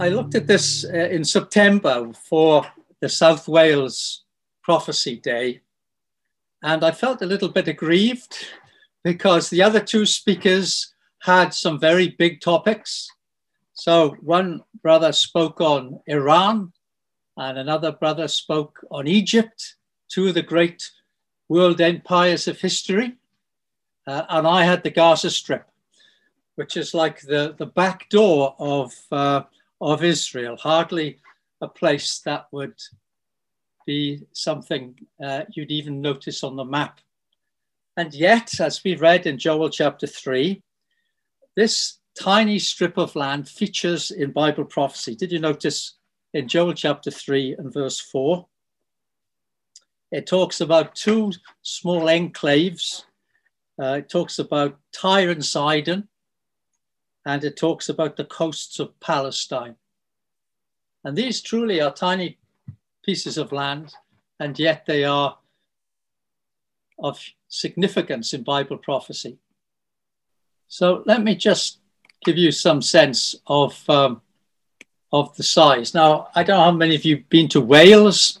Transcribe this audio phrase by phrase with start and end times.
[0.00, 2.66] I looked at this uh, in September for
[3.00, 4.24] the South Wales
[4.62, 5.60] Prophecy Day,
[6.62, 8.34] and I felt a little bit aggrieved
[9.04, 13.08] because the other two speakers had some very big topics.
[13.74, 16.72] So one brother spoke on Iran,
[17.36, 19.76] and another brother spoke on Egypt,
[20.08, 20.90] two of the great
[21.48, 23.14] world empires of history.
[24.06, 25.66] Uh, and I had the Gaza Strip,
[26.56, 29.42] which is like the, the back door of, uh,
[29.84, 31.18] of Israel, hardly
[31.60, 32.74] a place that would
[33.86, 37.00] be something uh, you'd even notice on the map.
[37.98, 40.62] And yet, as we read in Joel chapter 3,
[41.54, 45.14] this tiny strip of land features in Bible prophecy.
[45.14, 45.98] Did you notice
[46.32, 48.46] in Joel chapter 3 and verse 4?
[50.12, 53.04] It talks about two small enclaves.
[53.80, 56.08] Uh, it talks about Tyre and Sidon,
[57.24, 59.76] and it talks about the coasts of Palestine.
[61.04, 62.38] And these truly are tiny
[63.04, 63.94] pieces of land,
[64.40, 65.38] and yet they are
[66.98, 69.38] of significance in Bible prophecy.
[70.68, 71.78] So let me just
[72.24, 74.22] give you some sense of, um,
[75.12, 75.94] of the size.
[75.94, 78.40] Now, I don't know how many of you have been to Wales,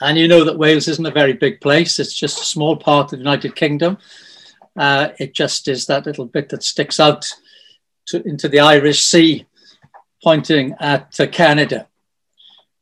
[0.00, 1.98] and you know that Wales isn't a very big place.
[1.98, 3.98] It's just a small part of the United Kingdom.
[4.76, 7.26] Uh, it just is that little bit that sticks out
[8.06, 9.46] to, into the Irish Sea,
[10.22, 11.88] pointing at uh, Canada.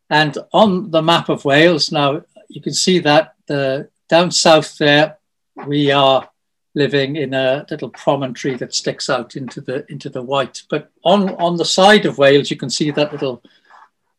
[0.09, 5.19] And on the map of Wales, now you can see that the, down south there,
[5.67, 6.29] we are
[6.75, 10.63] living in a little promontory that sticks out into the into the white.
[10.71, 13.43] But on, on the side of Wales, you can see that little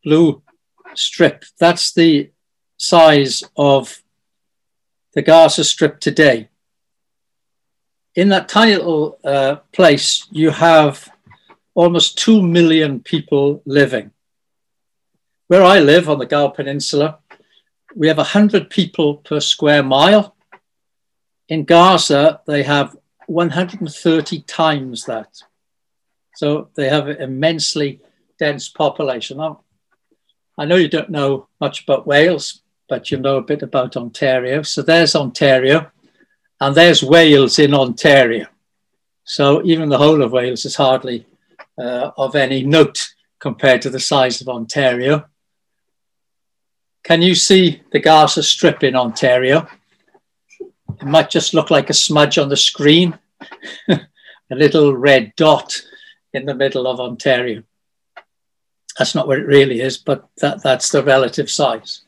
[0.03, 0.41] blue
[0.95, 1.45] strip.
[1.59, 2.31] That's the
[2.77, 4.01] size of
[5.13, 6.49] the Gaza Strip today.
[8.15, 11.09] In that tiny little uh, place, you have
[11.73, 14.11] almost 2 million people living.
[15.47, 17.19] Where I live on the Gower Peninsula,
[17.95, 20.35] we have 100 people per square mile.
[21.47, 22.95] In Gaza, they have
[23.27, 25.41] 130 times that.
[26.35, 28.01] So they have an immensely
[28.39, 29.37] dense population.
[29.37, 29.61] Now,
[30.57, 34.63] I know you don't know much about Wales, but you know a bit about Ontario.
[34.63, 35.91] So there's Ontario,
[36.61, 38.45] and there's Wales in Ontario.
[39.23, 41.25] So even the whole of Wales is hardly
[41.77, 45.25] uh, of any note compared to the size of Ontario.
[47.03, 49.67] Can you see the Gaza Strip in Ontario?
[50.59, 53.17] It might just look like a smudge on the screen,
[53.89, 53.99] a
[54.51, 55.81] little red dot
[56.31, 57.63] in the middle of Ontario.
[58.99, 62.01] That's not what it really is, but that, that's the relative size.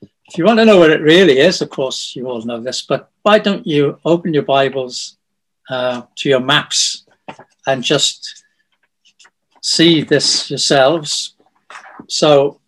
[0.00, 2.82] If you want to know what it really is, of course, you all know this,
[2.82, 5.16] but why don't you open your Bibles
[5.68, 7.04] uh, to your maps
[7.66, 8.44] and just
[9.60, 11.34] see this yourselves?
[12.08, 12.60] So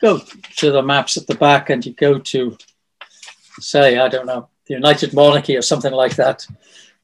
[0.00, 0.18] go
[0.56, 2.58] to the maps at the back and you go to,
[3.60, 6.44] say, I don't know, the United Monarchy or something like that,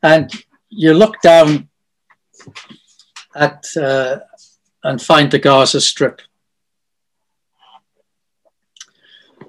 [0.03, 0.29] and
[0.69, 1.69] you look down
[3.37, 4.19] at uh,
[4.83, 6.21] and find the Gaza Strip.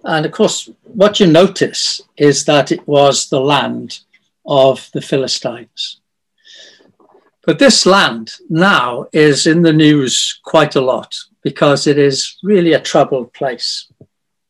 [0.08, 4.00] And of course, what you notice is that it was the land
[4.46, 6.00] of the Philistines.
[7.46, 11.14] But this land now is in the news quite a lot
[11.44, 13.92] because it is really a troubled place.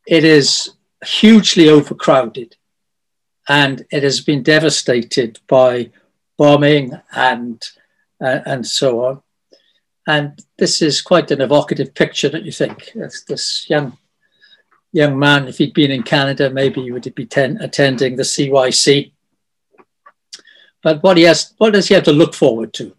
[0.06, 0.70] It is
[1.04, 2.54] hugely overcrowded
[3.48, 5.90] and it has been devastated by
[6.36, 7.60] bombing and,
[8.20, 9.22] uh, and so on.
[10.06, 12.92] And this is quite an evocative picture, don't you think?
[12.94, 13.98] It's this young
[14.92, 19.12] young man, if he'd been in Canada, maybe he would be ten, attending the CYC.
[20.82, 22.94] But what he has, what does he have to look forward to?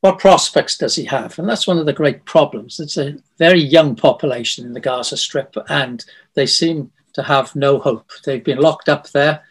[0.00, 1.38] what prospects does he have?
[1.38, 2.80] And that's one of the great problems.
[2.80, 6.04] It's a very young population in the Gaza Strip, and
[6.34, 8.10] they seem to have no hope.
[8.24, 9.42] They've been locked up there.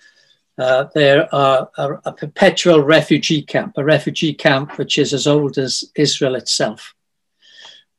[0.58, 5.86] Uh, they're a, a, perpetual refugee camp, a refugee camp which is as old as
[5.96, 6.96] Israel itself.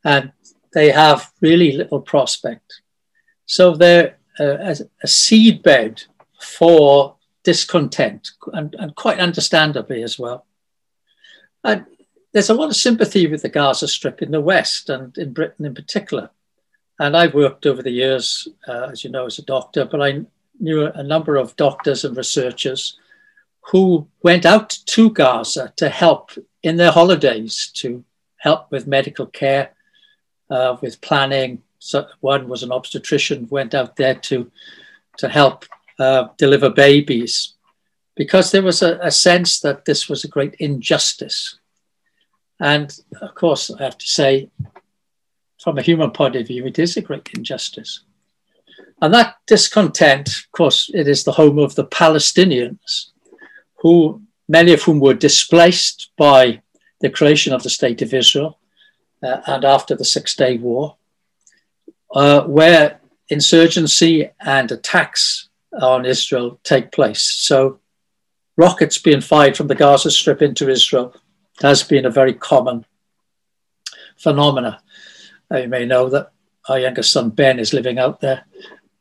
[0.05, 0.33] And
[0.75, 2.83] they have really little prospect.
[3.51, 6.07] So they're uh, a seedbed
[6.41, 10.47] for discontent, and, and quite understandably as well.
[11.65, 11.85] And
[12.31, 15.67] there's a lot of sympathy with the Gaza Strip in the West and in Britain
[15.67, 16.31] in particular.
[17.01, 20.25] And I've worked over the years, uh, as you know, as a doctor, but I
[20.61, 23.01] knew a number of doctors and researchers
[23.73, 26.31] who went out to Gaza to help
[26.63, 28.05] in their holidays, to
[28.37, 29.73] help with medical care,
[30.51, 31.63] uh, with planning.
[31.81, 34.51] So one was an obstetrician, went out there to,
[35.19, 35.65] to help
[35.99, 37.55] uh, deliver babies
[38.15, 41.59] because there was a, a sense that this was a great injustice
[42.61, 44.51] and of course, I have to say,
[45.61, 48.01] from a human point of view, it is a great injustice.
[49.01, 53.07] And that discontent, of course, it is the home of the Palestinians,
[53.77, 56.61] who many of whom were displaced by
[57.01, 58.59] the creation of the State of Israel
[59.23, 60.97] uh, and after the Six Day War,
[62.15, 65.49] uh, where insurgency and attacks
[65.81, 67.23] on Israel take place.
[67.23, 67.79] So,
[68.57, 71.15] rockets being fired from the Gaza Strip into Israel
[71.63, 72.85] has been a very common
[74.17, 74.83] phenomena.
[75.53, 76.33] Uh, you may know that
[76.69, 78.45] our youngest son Ben is living out there,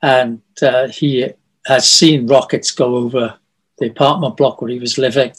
[0.02, 1.28] and uh, he
[1.66, 3.38] has seen rockets go over
[3.78, 5.34] the apartment block where he was living,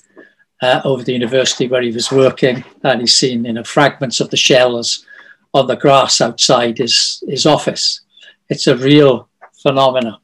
[0.62, 4.31] uh, over the university where he was working, and he's seen you know fragments of
[4.31, 5.06] the shells
[5.52, 8.00] on the grass outside his his office.
[8.49, 9.29] It's a real
[9.62, 10.19] phenomenon.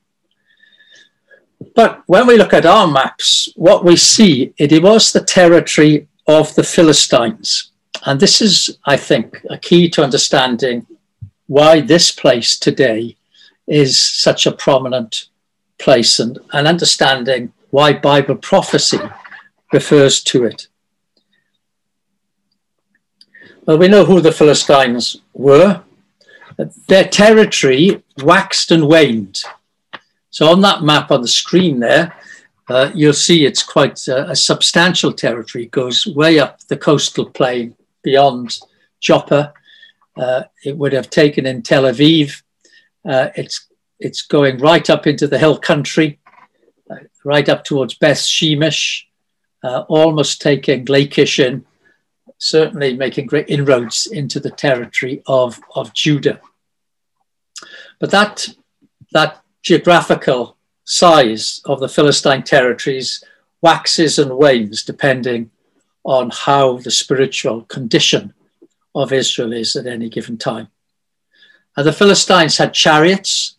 [1.75, 6.55] But when we look at our maps, what we see it was the territory of
[6.55, 7.70] the Philistines,
[8.05, 10.87] and this is, I think, a key to understanding
[11.46, 13.17] why this place today
[13.67, 15.28] is such a prominent
[15.78, 19.00] place and, and understanding why Bible prophecy
[19.73, 20.69] refers to it.
[23.66, 25.82] Well, we know who the Philistines were.
[26.86, 29.42] Their territory waxed and waned.
[30.30, 32.14] So on that map on the screen there,
[32.68, 35.64] uh, you'll see it's quite a, a, substantial territory.
[35.64, 37.74] It goes way up the coastal plain
[38.04, 38.56] beyond
[39.00, 39.52] Joppa.
[40.16, 42.42] Uh, it would have taken in Tel Aviv.
[43.04, 43.66] Uh, it's,
[43.98, 46.20] it's going right up into the hill country,
[46.88, 49.02] uh, right up towards Beth Shemesh,
[49.64, 51.64] uh, almost taking Lachish in,
[52.38, 56.41] certainly making great inroads into the territory of, of Judah.
[57.99, 58.49] But that,
[59.12, 63.25] that geographical size of the Philistine territories
[63.62, 65.50] waxes and wanes depending
[66.05, 68.33] on how the spiritual condition
[68.94, 70.69] of Israel is at any given time.
[71.77, 73.56] And the Philistines had chariots,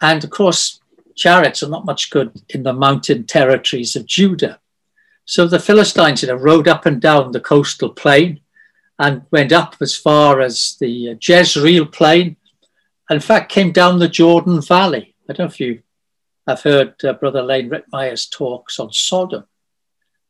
[0.00, 0.80] and of course,
[1.14, 4.59] chariots are not much good in the mountain territories of Judah.
[5.30, 8.40] So the Philistines you know, rode up and down the coastal plain
[8.98, 12.36] and went up as far as the Jezreel plain,
[13.08, 15.14] and in fact came down the Jordan Valley.
[15.28, 15.82] I don't know if you
[16.48, 19.44] have heard uh, Brother Leen Ritmeyer's talks on Sodom,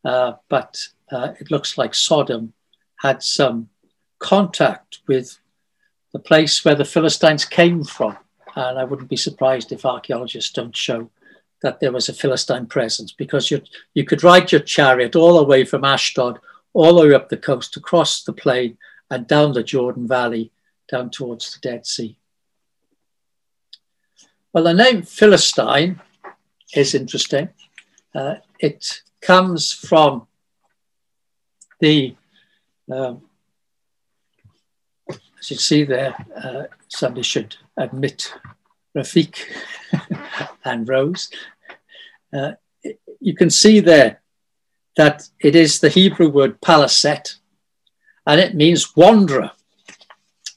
[0.04, 2.52] uh, but uh, it looks like Sodom
[2.98, 3.70] had some
[4.18, 5.38] contact with
[6.12, 8.18] the place where the Philistines came from.
[8.54, 11.08] And I wouldn't be surprised if archaeologists don't show
[11.62, 13.62] that there was a Philistine presence because you,
[13.94, 16.38] you could ride your chariot all the way from Ashdod,
[16.72, 18.78] all the way up the coast, across the plain,
[19.10, 20.52] and down the Jordan Valley,
[20.90, 22.16] down towards the Dead Sea.
[24.52, 26.00] Well, the name Philistine
[26.74, 27.50] is interesting.
[28.14, 30.26] Uh, it comes from
[31.78, 32.16] the,
[32.92, 33.22] um,
[35.08, 38.32] as you see there, uh, somebody should admit
[38.96, 39.44] Rafik
[40.64, 41.30] and Rose.
[42.32, 42.52] Uh,
[43.20, 44.20] you can see there
[44.96, 47.36] that it is the Hebrew word palaset,
[48.26, 49.52] and it means wanderer,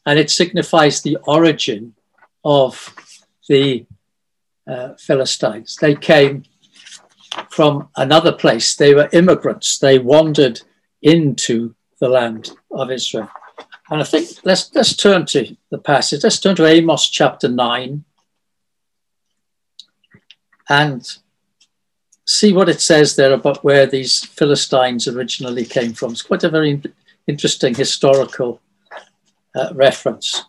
[0.06, 1.96] and it signifies the origin
[2.44, 2.94] of
[3.48, 3.86] the
[4.68, 5.78] uh, Philistines.
[5.80, 6.44] They came
[7.50, 8.76] from another place.
[8.76, 9.78] They were immigrants.
[9.78, 10.62] They wandered
[11.02, 13.30] into the land of Israel.
[13.90, 16.24] And I think let's let's turn to the passage.
[16.24, 18.06] Let's turn to Amos chapter nine
[20.70, 21.06] and
[22.26, 26.12] see what it says there about where these Philistines originally came from.
[26.12, 26.82] It's quite a very
[27.28, 28.62] interesting historical
[29.56, 30.46] uh, reference.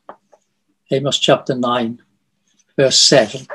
[0.90, 2.02] Amos chapter 9,
[2.76, 3.46] verse 7.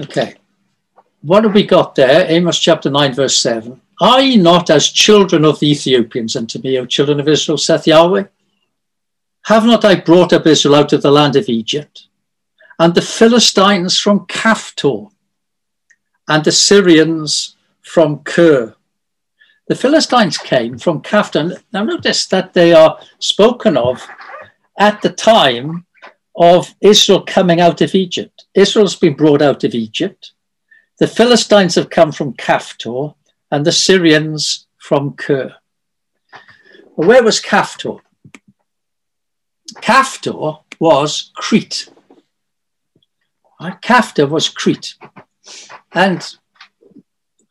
[0.00, 0.34] Okay.
[1.20, 2.26] What have we got there?
[2.28, 3.80] Amos chapter 9, verse 7.
[4.00, 7.86] Are ye not as children of the Ethiopians unto me, O children of Israel, saith
[7.86, 8.24] Yahweh?
[9.46, 12.06] Have not I brought up Israel out of the land of Egypt,
[12.78, 15.08] and the Philistines from Caphtor,
[16.28, 18.76] and the Syrians from Kir?
[19.68, 21.60] The Philistines came from Caphtor.
[21.72, 24.06] Now notice that they are spoken of
[24.78, 25.86] at the time
[26.36, 28.46] of Israel coming out of Egypt.
[28.54, 30.32] Israel's been brought out of Egypt.
[30.98, 33.14] The Philistines have come from Caphtor
[33.50, 35.16] and the Syrians from.
[35.28, 38.00] Well, where was Caphtor?
[39.80, 41.88] Caphtor was Crete.
[43.60, 43.80] Right?
[43.80, 44.94] Caphtor was Crete.
[45.92, 46.36] And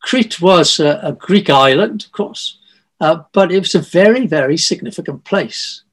[0.00, 2.58] Crete was a, a Greek island, of course,
[3.00, 5.84] uh, but it was a very, very significant place.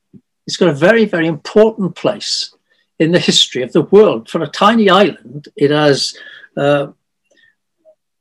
[0.48, 2.56] It's got a very, very important place
[2.98, 4.30] in the history of the world.
[4.30, 6.16] For a tiny island, it has,
[6.58, 6.88] uh,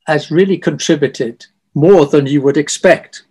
[0.07, 3.25] has really contributed more than you would expect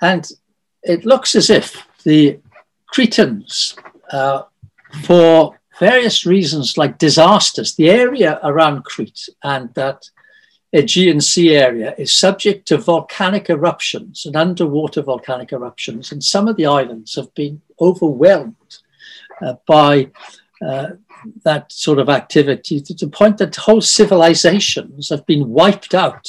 [0.00, 0.30] And
[0.82, 2.38] it looks as if the
[2.88, 3.76] Cretans,
[4.10, 4.42] uh,
[5.02, 10.10] for various reasons like disasters, the area around Crete and that
[10.72, 16.12] Aegean Sea area is subject to volcanic eruptions and underwater volcanic eruptions.
[16.12, 18.78] And some of the islands have been overwhelmed
[19.40, 20.10] uh, by
[20.60, 20.88] uh,
[21.44, 26.28] that sort of activity to the point that whole civilizations have been wiped out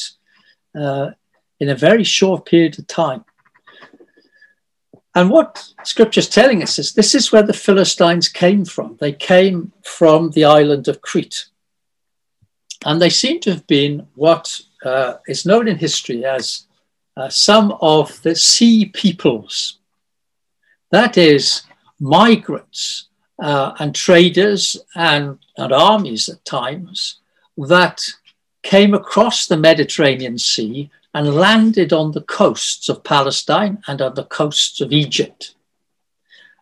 [0.79, 1.11] uh,
[1.59, 3.25] in a very short period of time.
[5.15, 8.97] And what scripture is telling us is this is where the Philistines came from.
[8.99, 11.45] They came from the island of Crete.
[12.85, 16.67] And they seem to have been what uh, is known in history as
[17.17, 19.79] uh, some of the sea peoples.
[20.91, 21.63] That is,
[21.99, 23.09] migrants
[23.41, 27.19] uh, and traders and, and armies at times
[27.57, 28.01] that
[28.63, 34.25] came across the Mediterranean Sea and landed on the coasts of Palestine and on the
[34.25, 35.55] coasts of Egypt.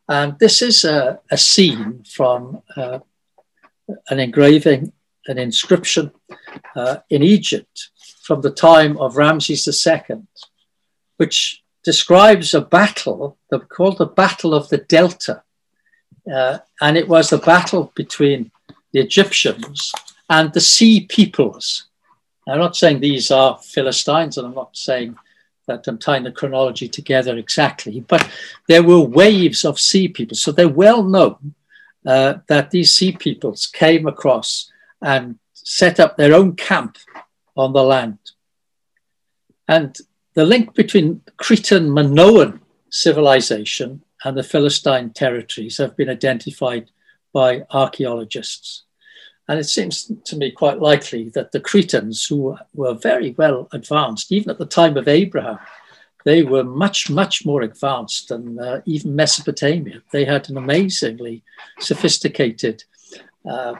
[0.07, 2.99] And this is a, a scene from uh,
[4.09, 4.93] an engraving,
[5.27, 6.11] an inscription
[6.75, 7.89] uh, in Egypt
[8.23, 10.23] from the time of Ramses II,
[11.17, 13.37] which describes a battle
[13.69, 15.43] called the Battle of the Delta.
[16.31, 18.51] Uh, and it was the battle between
[18.91, 19.91] the Egyptians
[20.29, 21.86] and the sea peoples
[22.47, 25.15] I'm not saying these are Philistines, and I'm not saying
[25.67, 28.29] that I'm tying the chronology together exactly, but
[28.67, 30.37] there were waves of sea people.
[30.37, 31.55] So they're well known
[32.05, 36.97] uh, that these sea peoples came across and set up their own camp
[37.55, 38.17] on the land.
[39.67, 39.97] And
[40.33, 46.89] the link between Cretan Minoan civilization and the Philistine territories have been identified
[47.33, 48.83] by archaeologists.
[49.47, 54.31] And it seems to me quite likely that the Cretans, who were very well advanced,
[54.31, 55.59] even at the time of Abraham,
[56.25, 60.01] they were much, much more advanced than uh, even Mesopotamia.
[60.11, 61.43] They had an amazingly
[61.79, 62.83] sophisticated
[63.49, 63.75] uh,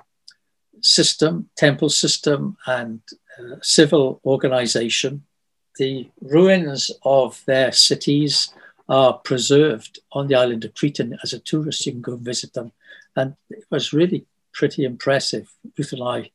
[0.81, 3.01] system, temple system, and
[3.37, 5.25] uh, civil organization.
[5.77, 8.53] The ruins of their cities
[8.87, 11.01] are preserved on the island of Crete.
[11.21, 12.71] As a tourist, you can go visit them.
[13.17, 14.25] And it was really
[14.57, 15.49] pretty impressive.
[15.77, 16.31] Ruth and I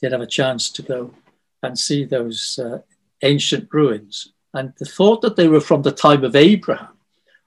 [0.00, 1.14] did have a chance to go
[1.62, 2.80] and see those uh,
[3.22, 4.32] ancient ruins.
[4.52, 6.98] And the thought that they were from the time of Abraham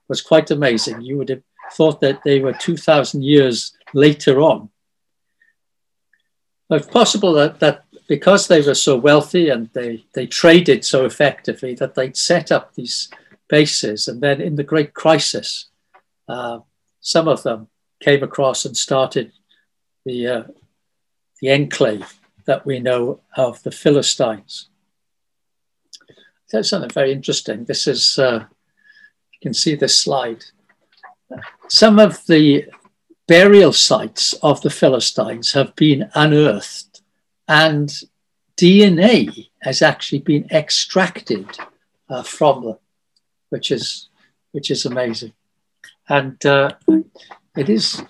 [0.08, 1.02] was quite amazing.
[1.02, 1.44] You would have
[1.74, 4.70] thought that they were 2,000 years later on.
[6.70, 11.06] But it's possible that, that because they were so wealthy and they, they traded so
[11.06, 13.10] effectively that they'd set up these
[13.50, 14.08] bases.
[14.08, 15.68] And then in the Great Crisis,
[16.28, 16.60] uh,
[17.02, 17.68] some of them
[18.02, 19.32] came across and started
[20.06, 20.44] the, uh,
[21.42, 24.70] the enclave that we know of the Philistines.
[26.52, 27.66] There's something very interesting.
[27.66, 28.46] This is, uh,
[29.34, 30.46] you can see this slide.
[31.68, 32.66] Some of the
[33.28, 37.02] burial sites of the Philistines have been unearthed
[37.48, 37.90] and
[38.58, 41.48] DNA has actually been extracted
[42.10, 42.78] uh, from them,
[43.50, 44.10] which is,
[44.52, 45.34] which is amazing.
[46.08, 46.72] And uh,
[47.58, 48.02] it is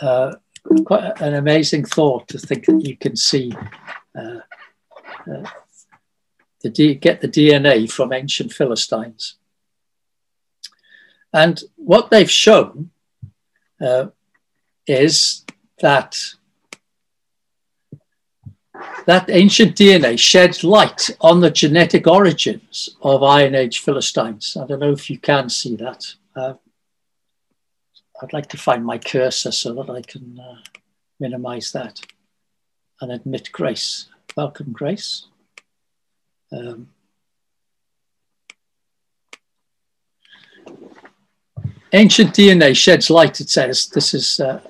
[0.00, 0.34] uh,
[0.84, 3.52] quite an amazing thought to think that you can see
[4.18, 4.38] uh,
[5.30, 5.44] uh,
[6.62, 9.36] the D, get the DNA from ancient Philistines.
[11.32, 12.90] And what they've shown
[13.80, 14.06] uh,
[14.86, 15.44] is
[15.80, 16.18] that
[19.06, 24.56] that ancient DNA sheds light on the genetic origins of Iron Age Philistines.
[24.60, 26.14] I don't know if you can see that.
[28.22, 30.58] I'd like to find my cursor so that I can uh,
[31.18, 32.00] minimize that
[33.00, 34.06] and admit Grace.
[34.36, 35.26] Welcome, Grace.
[36.52, 36.88] Um,
[41.94, 43.88] Ancient DNA sheds light, it says.
[43.88, 44.60] This is uh,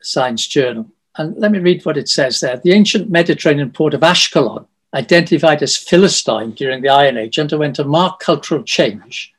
[0.00, 0.86] Science Journal.
[1.16, 2.56] And let me read what it says there.
[2.56, 7.84] The ancient Mediterranean port of Ashkelon, identified as Philistine during the Iron Age, underwent a
[7.84, 9.32] marked cultural change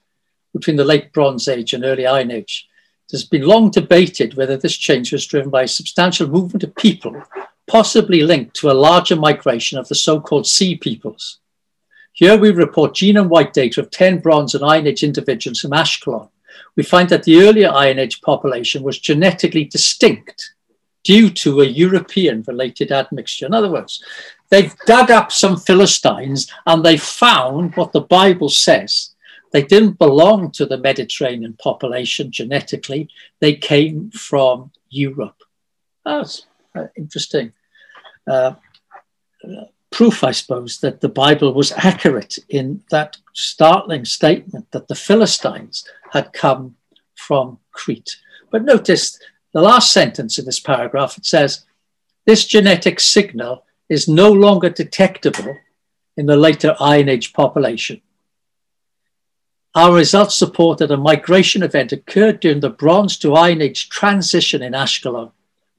[0.53, 2.69] between the late Bronze Age and early Iron Age.
[3.13, 7.15] Has been long debated whether this change was driven by a substantial movement of people,
[7.67, 11.37] possibly linked to a larger migration of the so-called sea peoples.
[12.13, 16.29] Here we report genome-wide data of 10 Bronze and Iron Age individuals from Ashkelon.
[16.75, 20.55] We find that the earlier Iron Age population was genetically distinct
[21.03, 23.45] due to a European-related admixture.
[23.45, 24.03] In other words,
[24.49, 29.12] they've dug up some Philistines and they found what the Bible says
[29.53, 33.07] they didn't belong to the Mediterranean population genetically.
[33.39, 35.43] They came from Europe.
[36.03, 37.53] That's uh, interesting.
[38.27, 38.55] Uh,
[39.91, 45.87] proof, I suppose, that the Bible was accurate in that startling statement that the Philistines
[46.11, 46.75] had come
[47.13, 48.17] from Crete.
[48.49, 49.19] But notice
[49.53, 51.65] the last sentence in this paragraph it says,
[52.25, 55.55] This genetic signal is no longer detectable
[56.17, 58.01] in the later Iron Age population.
[59.75, 64.61] Our results support that a migration event occurred during the Bronze to Iron Age transition
[64.61, 65.31] in Ashkelon,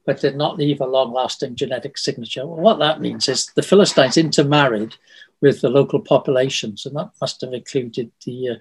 [0.05, 2.45] but did not leave a long lasting genetic signature.
[2.45, 4.97] Well, what that means is the Philistines intermarried
[5.41, 8.55] with the local populations, and that must have included the uh,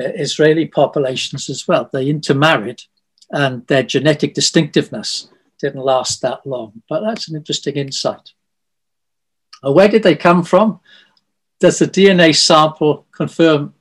[0.00, 1.88] uh, Israeli populations as well.
[1.92, 2.82] They intermarried,
[3.30, 5.28] and their genetic distinctiveness
[5.60, 6.82] didn't last that long.
[6.88, 8.32] But that's an interesting insight.
[9.62, 10.80] Where did they come from?
[11.60, 13.74] Does the DNA sample confirm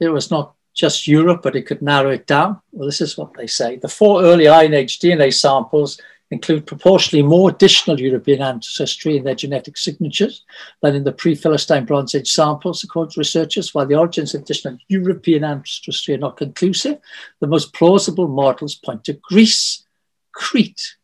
[0.00, 2.60] it was not just Europe, but it could narrow it down.
[2.72, 3.76] Well, this is what they say.
[3.76, 6.00] The four early Iron Age DNA samples
[6.32, 10.44] include proportionally more additional European ancestry in their genetic signatures
[10.80, 13.74] than in the pre-Philistine Bronze Age samples, according to researchers.
[13.74, 16.98] While the origins of additional European ancestry are not conclusive,
[17.40, 19.84] the most plausible models point to Greece,
[20.32, 20.96] Crete,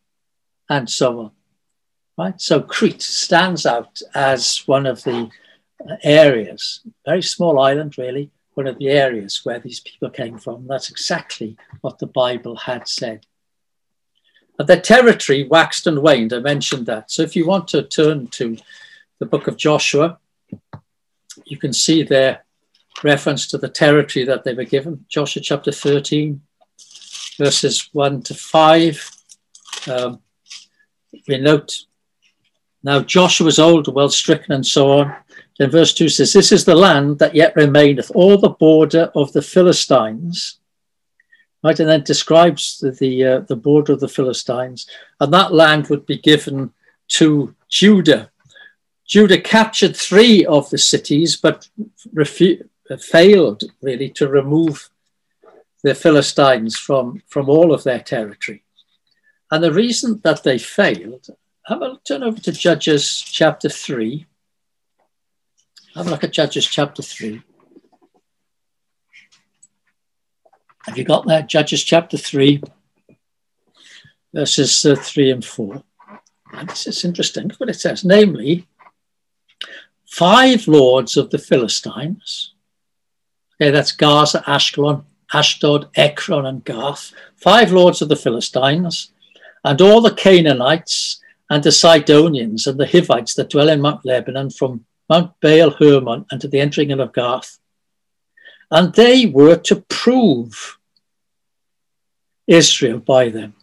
[0.70, 1.30] and so on.
[2.16, 2.40] Right?
[2.40, 5.30] So Crete stands out as one of the
[5.88, 10.66] uh, areas, very small island really, one of the areas where these people came from.
[10.66, 13.24] That's exactly what the Bible had said.
[14.56, 16.32] But their territory waxed and waned.
[16.32, 17.08] I mentioned that.
[17.08, 18.56] So if you want to turn to
[19.20, 20.18] the book of Joshua,
[21.44, 22.44] you can see their
[23.04, 25.04] reference to the territory that they were given.
[25.08, 26.40] Joshua chapter 13,
[27.38, 29.10] verses 1 to 5.
[29.86, 30.20] Um,
[31.28, 31.84] we note
[32.82, 35.14] now Joshua was old, well stricken, and so on.
[35.58, 39.32] Then verse 2 says, This is the land that yet remaineth, all the border of
[39.32, 40.58] the Philistines.
[41.64, 44.88] Right, and then describes the, the, uh, the border of the Philistines,
[45.18, 46.72] and that land would be given
[47.08, 48.30] to Judah.
[49.04, 51.68] Judah captured three of the cities, but
[52.14, 52.68] refu-
[53.00, 54.88] failed really to remove
[55.82, 58.62] the Philistines from, from all of their territory.
[59.50, 61.26] And the reason that they failed,
[61.66, 64.26] have a turn over to Judges chapter 3.
[65.98, 67.42] Have a look at Judges chapter 3.
[70.86, 71.48] Have you got that?
[71.48, 72.62] Judges chapter 3,
[74.32, 75.82] verses uh, 3 and 4.
[76.52, 77.48] And this is interesting.
[77.48, 78.04] Look what it says.
[78.04, 78.68] Namely,
[80.06, 82.54] five lords of the Philistines.
[83.60, 85.02] Okay, that's Gaza, Ashkelon,
[85.34, 87.12] Ashdod, Ekron, and Gath.
[87.34, 89.10] Five lords of the Philistines,
[89.64, 94.50] and all the Canaanites, and the Sidonians, and the Hivites that dwell in Mount Lebanon
[94.50, 97.58] from Mount Baal Hermon, and to the entering in of Gath.
[98.70, 100.78] And they were to prove
[102.46, 103.54] Israel by them,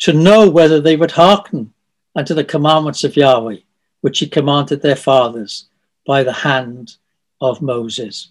[0.00, 1.72] to know whether they would hearken
[2.14, 3.58] unto the commandments of Yahweh,
[4.00, 5.68] which he commanded their fathers
[6.06, 6.96] by the hand
[7.40, 8.30] of Moses.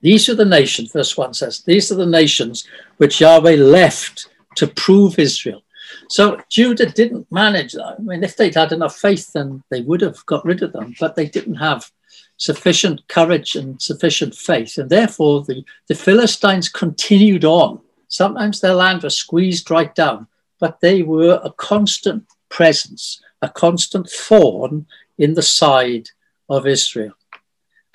[0.00, 4.66] These are the nations, verse 1 says, these are the nations which Yahweh left to
[4.66, 5.62] prove Israel.
[6.08, 7.96] So Judah didn't manage that.
[7.98, 10.94] I mean, if they'd had enough faith, then they would have got rid of them,
[11.00, 11.90] but they didn't have
[12.36, 14.78] sufficient courage and sufficient faith.
[14.78, 17.80] And therefore, the, the Philistines continued on.
[18.08, 20.26] Sometimes their land was squeezed right down,
[20.58, 24.86] but they were a constant presence, a constant thorn
[25.18, 26.08] in the side
[26.48, 27.14] of Israel.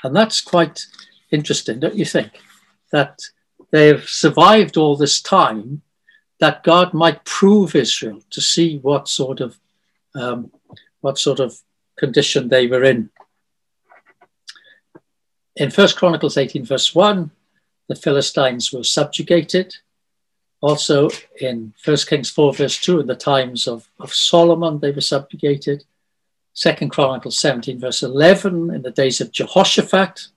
[0.03, 0.85] And that's quite
[1.31, 2.31] interesting, don't you think?
[2.91, 3.19] That
[3.71, 5.81] they've survived all this time
[6.39, 9.59] that God might prove Israel to see what sort of
[10.15, 10.51] um,
[11.01, 11.59] what sort of
[11.97, 13.09] condition they were in.
[15.55, 17.31] In First Chronicles 18, verse 1,
[17.87, 19.75] the Philistines were subjugated.
[20.61, 25.01] Also in First Kings 4, verse 2, in the times of, of Solomon, they were
[25.01, 25.83] subjugated.
[26.53, 30.27] Second Chronicles 17, verse 11, in the days of Jehoshaphat,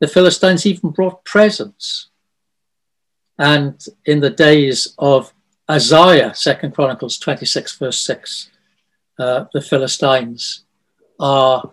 [0.00, 2.08] the Philistines even brought presents
[3.38, 5.32] and in the days of
[5.68, 8.50] Uzziah, Second Chronicles 26, verse 6,
[9.18, 10.64] uh, the Philistines
[11.18, 11.70] are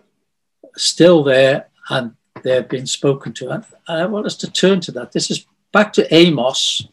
[0.76, 3.50] still there and they've been spoken to.
[3.50, 5.12] And I want us to turn to that.
[5.12, 6.86] This is back to Amos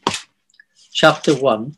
[0.92, 1.76] chapter 1.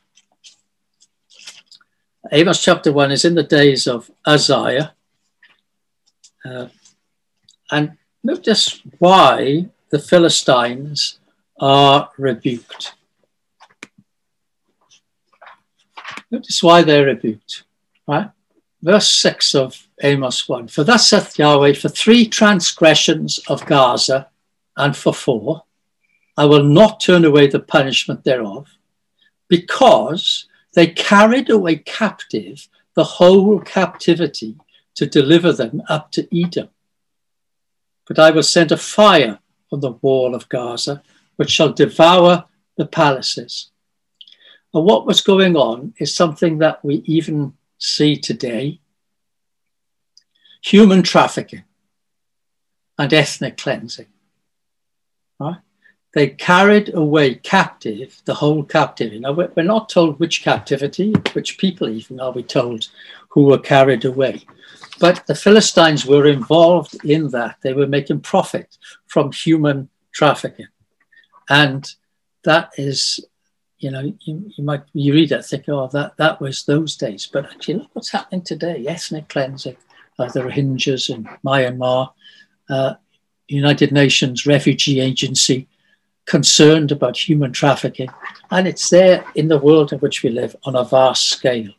[2.32, 4.94] Amos chapter 1 is in the days of Uzziah.
[6.46, 6.68] Uh,
[7.72, 11.20] and notice why the Philistines
[11.60, 12.94] are rebuked.
[16.32, 17.64] Notice why they're rebuked,
[18.08, 18.32] right?
[18.82, 24.30] Verse 6 of Amos 1 For thus saith Yahweh, for three transgressions of Gaza,
[24.76, 25.64] and for four,
[26.36, 28.68] I will not turn away the punishment thereof,
[29.48, 34.58] because they carried away captive the whole captivity
[34.96, 36.70] to deliver them up to Edom.
[38.08, 39.40] But I will send a fire
[39.72, 41.02] on the wall of Gaza,
[41.36, 42.46] which shall devour
[42.78, 43.72] the palaces.
[44.74, 48.80] And what was going on is something that we even see today
[50.62, 51.64] human trafficking
[52.98, 54.08] and ethnic cleansing.
[55.40, 55.58] Right?
[56.14, 59.20] They carried away captive the whole captivity.
[59.20, 62.88] Now, we're not told which captivity, which people even are we told
[63.30, 64.46] who were carried away.
[65.00, 67.58] But the Philistines were involved in that.
[67.62, 70.68] They were making profit from human trafficking.
[71.50, 71.90] And
[72.44, 73.20] that is,
[73.80, 77.30] you know, you, you might you read it, think, oh, that, that was those days.
[77.32, 79.78] But actually, look what's happening today ethnic cleansing.
[80.20, 82.14] Uh, the Rohingyas in Myanmar,
[82.70, 82.94] uh,
[83.48, 85.68] United Nations Refugee Agency
[86.26, 88.10] concerned about human trafficking.
[88.52, 91.72] And it's there in the world in which we live on a vast scale.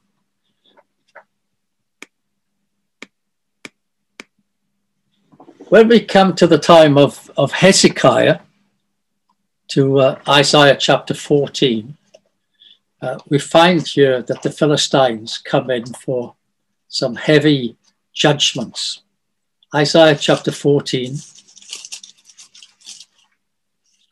[5.68, 8.40] When we come to the time of, of Hezekiah,
[9.68, 11.96] to uh, Isaiah chapter 14,
[13.03, 16.35] uh, we find here that the Philistines come in for
[16.88, 17.77] some heavy
[18.12, 19.03] judgments.
[19.74, 21.16] Isaiah chapter 14.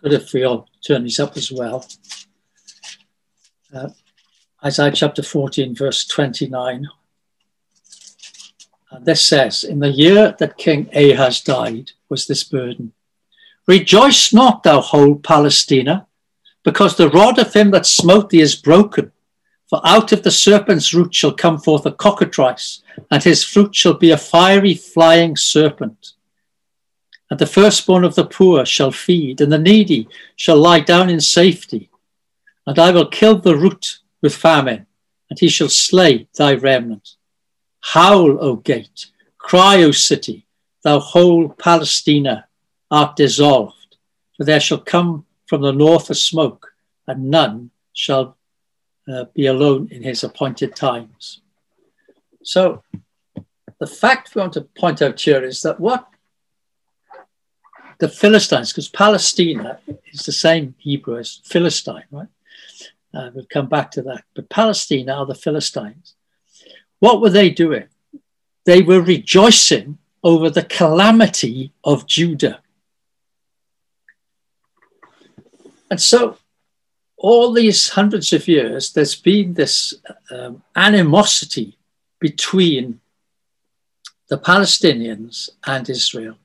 [0.03, 1.87] Good if we all turn these up as well.
[3.73, 3.91] Uh,
[4.65, 6.88] Isaiah chapter 14, verse 29.
[8.91, 12.93] And this says, In the year that King Ahaz died, was this burden
[13.66, 16.07] Rejoice not, thou whole Palestina,
[16.64, 19.12] because the rod of him that smote thee is broken.
[19.68, 23.94] For out of the serpent's root shall come forth a cockatrice, and his fruit shall
[23.94, 26.12] be a fiery flying serpent.
[27.31, 31.20] And the firstborn of the poor shall feed, and the needy shall lie down in
[31.20, 31.88] safety.
[32.66, 34.87] And I will kill the root with famine,
[35.31, 37.16] and he shall slay thy remnant.
[37.81, 39.07] Howl, O gate,
[39.38, 40.46] cry, O city,
[40.83, 42.46] thou whole Palestina
[42.92, 43.96] art dissolved,
[44.37, 46.72] for there shall come from the north a smoke,
[47.09, 48.37] and none shall
[49.12, 51.40] uh, be alone in his appointed times.
[52.44, 52.83] So,
[53.81, 56.07] the fact we want to point out here is that what
[57.98, 59.78] the Philistines, because Palestina
[60.12, 62.28] is the same Hebrew as Philistine, right?
[63.14, 64.24] Uh, we'll come back to that.
[64.35, 66.14] But Palestina are the Philistines.
[66.98, 67.87] What were they doing?
[68.64, 72.61] They were rejoicing over the calamity of Judah.
[75.92, 76.38] And so,
[77.18, 79.92] all these hundreds of years, there's been this
[80.31, 81.76] um, animosity
[82.18, 83.00] between
[84.31, 86.38] the Palestinians and Israel.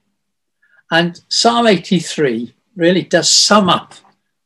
[0.91, 3.93] And Psalm 83 really does sum up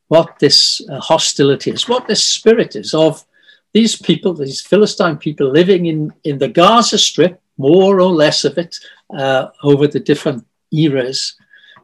[0.08, 3.26] what this uh, hostility is, what this spirit is of
[3.74, 8.60] these people, these Philistine people living in, in the Gaza Strip, more or less of
[8.60, 8.78] it,
[9.18, 11.34] uh, over the different eras.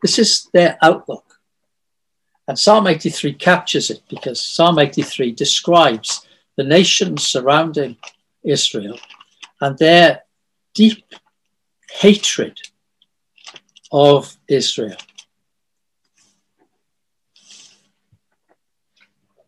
[0.03, 1.26] This is their outlook.
[2.47, 7.97] And Psalm 83 captures it because Psalm 83 describes the nations surrounding
[8.43, 8.97] Israel
[9.59, 10.23] and their
[10.73, 11.03] deep
[11.91, 12.59] hatred
[13.91, 14.97] of Israel.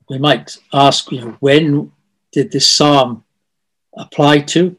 [0.09, 1.91] We might ask, you know, when
[2.31, 3.23] did this psalm
[3.95, 4.75] apply to?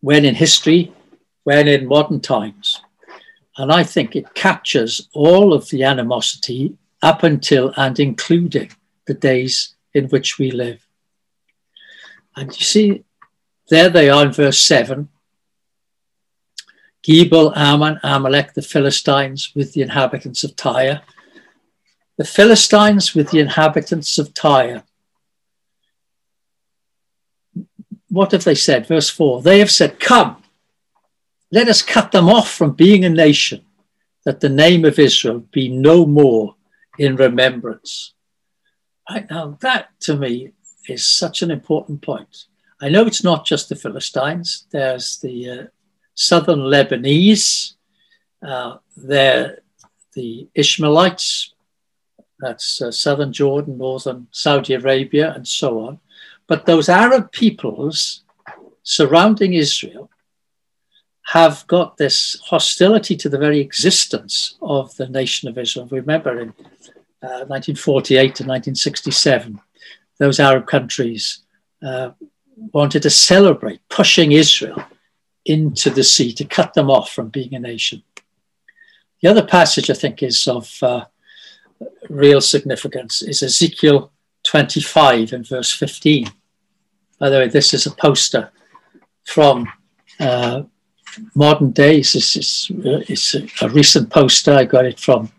[0.00, 0.92] When in history?
[1.44, 2.82] When in modern times?
[3.56, 8.70] And I think it captures all of the animosity up until and including
[9.06, 10.86] the days in which we live.
[12.36, 13.04] And you see,
[13.68, 15.08] there they are in verse 7.
[17.02, 21.02] Gebal, Ammon, Amalek, the Philistines with the inhabitants of Tyre.
[22.16, 24.82] The Philistines with the inhabitants of Tyre.
[28.08, 28.86] What have they said?
[28.86, 30.42] Verse 4 They have said, Come,
[31.50, 33.64] let us cut them off from being a nation,
[34.24, 36.56] that the name of Israel be no more
[36.98, 38.14] in remembrance.
[39.08, 40.52] Right now, that to me
[40.88, 42.44] is such an important point.
[42.80, 45.64] I know it's not just the Philistines, there's the uh,
[46.14, 47.74] southern Lebanese,
[48.46, 49.62] uh, there
[50.14, 51.54] the Ishmaelites,
[52.40, 56.00] that's uh, southern Jordan, northern Saudi Arabia, and so on.
[56.46, 58.22] But those Arab peoples
[58.82, 60.10] surrounding Israel
[61.26, 65.86] have got this hostility to the very existence of the nation of Israel.
[65.90, 66.54] Remember, in
[67.22, 69.60] uh, 1948 to 1967,
[70.18, 71.40] those Arab countries
[71.82, 72.10] uh,
[72.72, 74.82] wanted to celebrate pushing Israel
[75.44, 78.02] into the sea to cut them off from being a nation.
[79.20, 81.04] The other passage I think is of uh,
[82.08, 84.12] real significance is Ezekiel
[84.44, 86.28] 25 and verse 15.
[87.18, 88.50] By the way, this is a poster
[89.24, 89.70] from
[90.20, 90.62] uh,
[91.34, 92.12] modern days.
[92.12, 94.52] This is uh, it's a, a, recent poster.
[94.52, 95.32] I got it from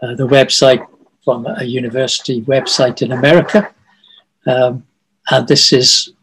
[0.00, 0.86] uh, the website
[1.28, 3.70] from a university website in America,
[4.46, 4.82] um,
[5.30, 6.14] and this is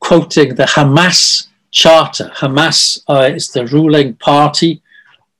[0.00, 2.30] quoting the Hamas charter.
[2.36, 4.82] Hamas uh, is the ruling party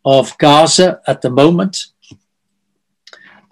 [0.06, 1.88] of Gaza at the moment,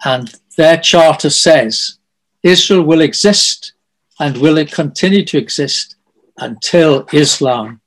[0.03, 1.99] and their charter says
[2.41, 3.73] Israel will exist
[4.19, 5.97] and will it continue to exist
[6.39, 7.79] until Islam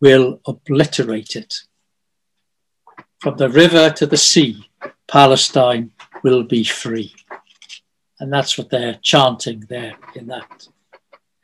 [0.00, 1.52] will obliterate it.
[3.18, 4.68] From the river to the sea,
[5.08, 5.90] Palestine
[6.24, 7.14] will be free.
[8.20, 10.68] And that's what they're chanting there in that,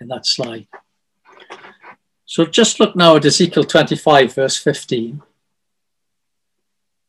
[0.00, 0.68] in that slide.
[2.24, 5.20] So just look now at Ezekiel 25, verse 15.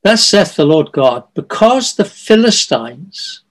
[0.03, 3.43] Thus saith the Lord God, because the Philistines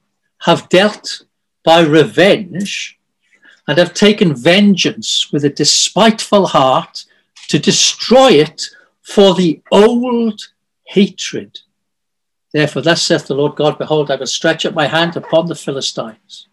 [0.43, 1.23] have dealt
[1.65, 2.99] by revenge
[3.69, 7.05] and have taken vengeance with a despiteful heart
[7.49, 8.69] to destroy it
[9.03, 10.41] for the old
[10.85, 11.61] hatred.
[12.53, 15.55] Therefore, thus saith the Lord God, Behold, I will stretch out my hand upon the
[15.55, 16.49] Philistines.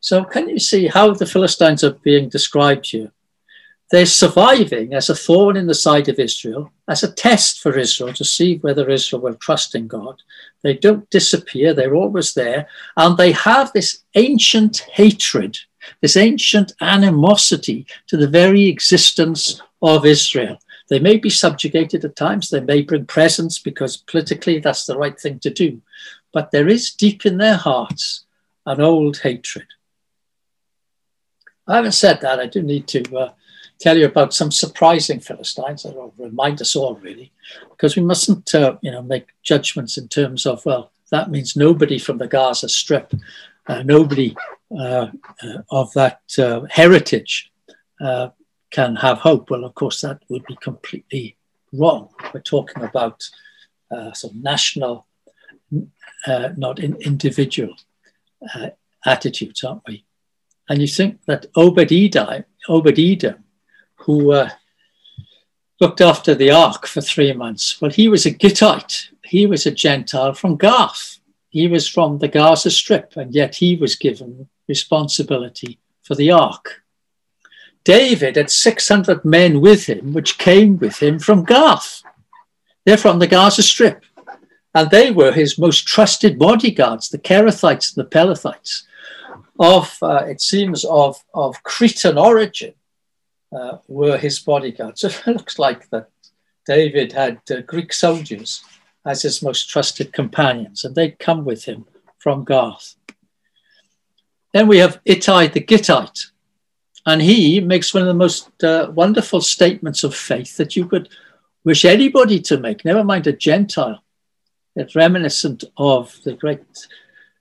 [0.00, 3.12] So, can you see how the Philistines are being described here?
[3.90, 8.12] They're surviving as a thorn in the side of Israel, as a test for Israel
[8.14, 10.22] to see whether Israel will trust in God.
[10.62, 12.68] They don't disappear, they're always there.
[12.98, 15.56] And they have this ancient hatred,
[16.02, 20.58] this ancient animosity to the very existence of Israel.
[20.88, 25.18] They may be subjugated at times, they may bring presents because politically that's the right
[25.18, 25.82] thing to do.
[26.32, 28.24] But there is deep in their hearts
[28.66, 29.66] an old hatred.
[31.66, 32.38] I haven't said that.
[32.40, 33.32] I do need to uh,
[33.78, 37.32] tell you about some surprising Philistines that will remind us all, really,
[37.70, 41.98] because we mustn't, uh, you know, make judgments in terms of, well, that means nobody
[41.98, 43.12] from the Gaza Strip,
[43.66, 44.34] uh, nobody
[44.78, 45.08] uh,
[45.42, 47.50] uh of that uh, heritage
[48.70, 49.50] can have hope.
[49.50, 51.36] Well, of course, that would be completely
[51.72, 52.10] wrong.
[52.32, 53.28] We're talking about
[54.14, 55.06] some national,
[56.56, 57.74] not in individual
[59.06, 60.04] attitudes, aren't we?
[60.68, 63.44] And you think that Obed Edom
[63.96, 64.50] who uh,
[65.80, 67.80] looked after the ark for three months.
[67.80, 69.08] Well, he was a Gittite.
[69.24, 71.18] He was a Gentile from Gath.
[71.48, 76.82] He was from the Gaza Strip, and yet he was given responsibility for the ark.
[77.88, 82.02] David had 600 men with him, which came with him from Gath.
[82.84, 84.04] They're from the Gaza Strip.
[84.74, 88.82] And they were his most trusted bodyguards, the Kerethites and the Pelethites,
[89.58, 92.74] of, uh, it seems, of, of Cretan origin
[93.58, 95.00] uh, were his bodyguards.
[95.00, 96.10] So it looks like that
[96.66, 98.62] David had uh, Greek soldiers
[99.06, 101.86] as his most trusted companions, and they'd come with him
[102.18, 102.96] from Gath.
[104.52, 106.32] Then we have Ittai the Gittite,
[107.08, 111.08] and he makes one of the most uh, wonderful statements of faith that you could
[111.64, 114.04] wish anybody to make, never mind a Gentile.
[114.76, 116.60] It's reminiscent of the great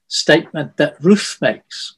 [0.07, 1.97] statement that Ruth makes.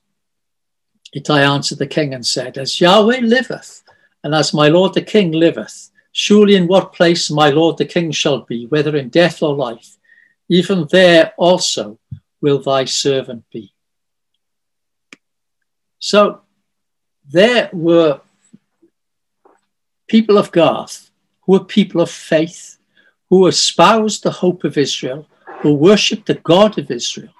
[1.14, 3.84] Ittai answered the king and said, As Yahweh liveth,
[4.24, 8.10] and as my lord the king liveth, surely in what place my lord the king
[8.10, 9.98] shall be, whether in death or life,
[10.50, 12.00] even there also
[12.42, 13.72] will thy servant be.
[16.00, 16.42] So
[17.30, 18.22] there were
[20.08, 21.12] people of Gath
[21.42, 22.78] who were people of faith,
[23.30, 25.28] who espoused the hope of Israel,
[25.62, 27.34] who worshipped the God of Israel,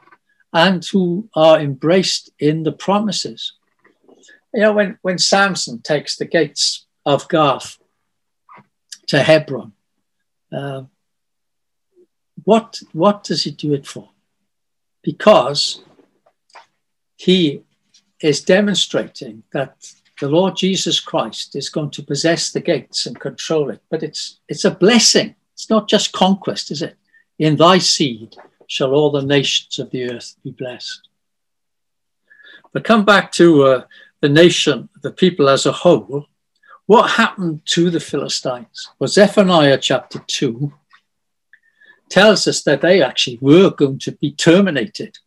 [0.54, 3.54] and who are embraced in the promises
[4.54, 7.78] you know, when, when Samson takes the gates of Gath
[9.08, 9.74] to Hebron,
[10.52, 10.84] uh,
[12.44, 14.10] what, what does he do it for?
[15.04, 15.82] Because
[17.16, 17.64] he
[18.22, 19.76] is demonstrating that
[20.20, 23.82] the Lord Jesus Christ is going to possess the gates and control it.
[23.90, 25.36] But it's, it's a blessing.
[25.54, 26.98] It's not just conquest, is it?
[27.38, 28.36] In thy seed
[28.68, 31.08] shall all the nations of the earth be blessed.
[32.74, 33.84] But come back to uh,
[34.22, 36.28] the nation, the people as a whole,
[36.86, 38.90] what happened to the Philistines?
[39.00, 40.74] Well, Zephaniah chapter 2
[42.10, 45.20] tells us that they actually were going to be terminated.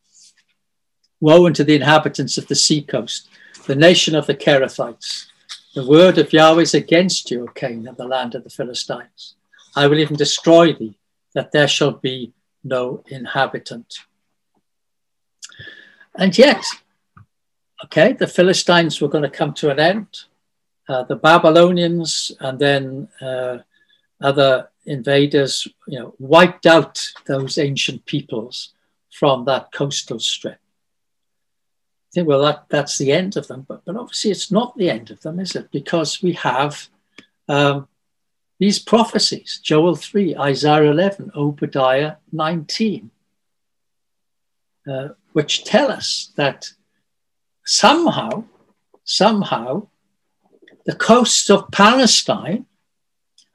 [1.23, 3.29] Woe unto the inhabitants of the seacoast,
[3.69, 5.27] the nation of the Kerethites.
[5.73, 9.37] The word of Yahweh is against you, O Cain, of the land of the Philistines.
[9.77, 10.99] I will even destroy thee,
[11.35, 12.33] that there shall be
[12.65, 14.01] no inhabitant.
[16.17, 16.65] And yet,
[17.85, 20.09] okay, the Philistines were going to come to an end.
[20.89, 23.59] Uh, the Babylonians and then uh,
[24.21, 28.73] other invaders, you know, wiped out those ancient peoples
[29.13, 30.59] from that coastal strip.
[32.14, 35.11] Think, well, that, that's the end of them, but, but obviously it's not the end
[35.11, 35.70] of them, is it?
[35.70, 36.88] Because we have
[37.48, 37.88] um,
[38.59, 43.11] these prophecies Joel 3, Isaiah 11, Obadiah 19,
[44.90, 46.70] uh, which tell us that
[47.64, 48.44] somehow,
[49.05, 49.88] somehow,
[50.85, 52.66] the coasts of Palestine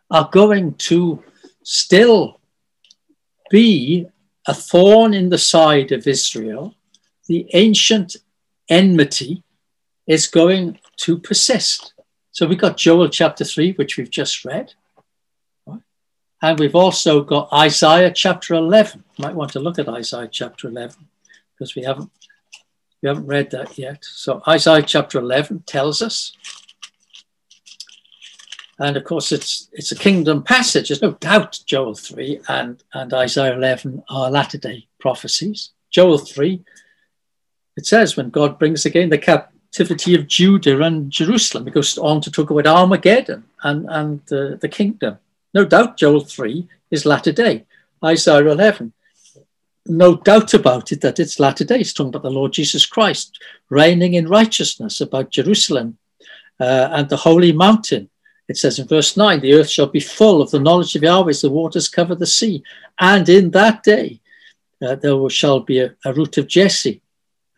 [0.10, 1.24] are going to
[1.64, 2.40] still
[3.50, 4.08] be
[4.48, 6.76] a thorn in the side of Israel.
[7.28, 8.16] The ancient
[8.70, 9.44] enmity
[10.06, 11.94] is going to persist.
[12.32, 14.74] So we've got Joel chapter 3, which we've just read.
[16.42, 19.04] And we've also got Isaiah chapter 11.
[19.18, 20.96] You might want to look at Isaiah chapter 11
[21.54, 22.12] because we haven't,
[23.02, 24.06] we haven't read that yet.
[24.06, 26.38] So Isaiah chapter 11 tells us
[28.80, 30.90] and of course, it's it's a kingdom passage.
[30.90, 35.72] There's no doubt Joel 3 and, and Isaiah 11 are latter day prophecies.
[35.90, 36.62] Joel 3,
[37.78, 42.22] it says, when God brings again the captivity of Judah and Jerusalem, it goes on
[42.22, 45.18] to talk about Armageddon and, and uh, the kingdom.
[45.54, 47.66] No doubt Joel 3 is latter day.
[48.04, 48.94] Isaiah 11,
[49.86, 51.80] no doubt about it that it's latter day.
[51.80, 55.98] It's talking about the Lord Jesus Christ reigning in righteousness, about Jerusalem
[56.60, 58.10] uh, and the holy mountain
[58.48, 61.30] it says in verse 9, the earth shall be full of the knowledge of Yahweh
[61.30, 62.64] as the waters cover the sea.
[63.00, 64.22] And in that day
[64.82, 67.02] uh, there shall be a, a root of Jesse,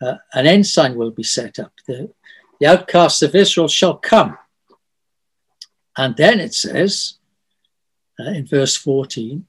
[0.00, 1.72] uh, an ensign will be set up.
[1.86, 2.10] The,
[2.58, 4.36] the outcasts of Israel shall come.
[5.96, 7.14] And then it says
[8.18, 9.46] uh, in verse 14,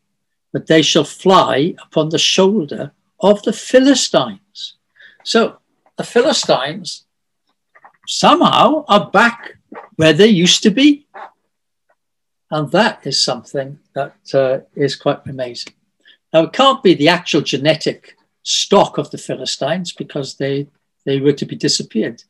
[0.51, 4.75] but they shall fly upon the shoulder of the Philistines.
[5.23, 5.57] So
[5.97, 7.05] the Philistines
[8.07, 9.57] somehow are back
[9.95, 11.07] where they used to be.
[12.49, 15.73] And that is something that uh, is quite amazing.
[16.33, 20.67] Now, it can't be the actual genetic stock of the Philistines because they,
[21.05, 22.23] they were to be disappeared.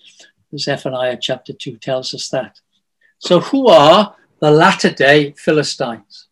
[0.58, 2.60] Zephaniah chapter 2 tells us that.
[3.19, 6.28] So, who are the latter day Philistines?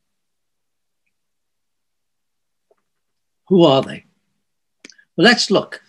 [3.47, 4.05] Who are they?
[5.15, 5.81] Well, let's look.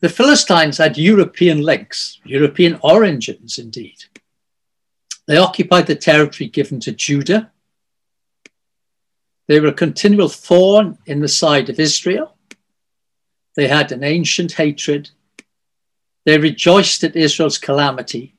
[0.00, 4.04] The Philistines had European links, European origins indeed.
[5.26, 7.50] They occupied the territory given to Judah.
[9.48, 12.37] They were a continual thorn in the side of Israel.
[13.58, 15.10] They had an ancient hatred.
[16.24, 18.36] They rejoiced at Israel's calamity.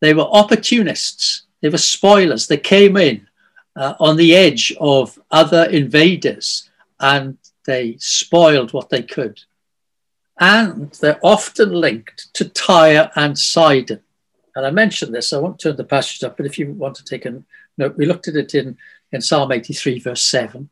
[0.00, 1.42] They were opportunists.
[1.60, 2.46] They were spoilers.
[2.46, 3.28] They came in
[3.76, 9.38] uh, on the edge of other invaders and they spoiled what they could.
[10.40, 14.00] And they're often linked to Tyre and Sidon
[14.54, 17.04] and I mentioned this, I won't turn the passage up, but if you want to
[17.04, 17.42] take a
[17.78, 18.76] note, we looked at it in,
[19.10, 20.68] in Psalm 83, verse 7.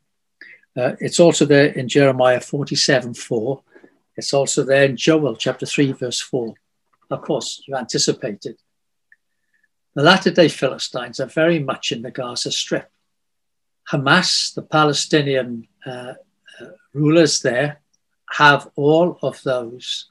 [0.77, 3.61] Uh, it's also there in Jeremiah 47, 4.
[4.15, 6.53] It's also there in Joel chapter 3, verse 4.
[7.09, 8.57] Of course, you anticipated.
[9.95, 12.89] The latter day Philistines are very much in the Gaza Strip.
[13.91, 16.13] Hamas, the Palestinian uh,
[16.61, 17.81] uh, rulers there,
[18.29, 20.09] have all of those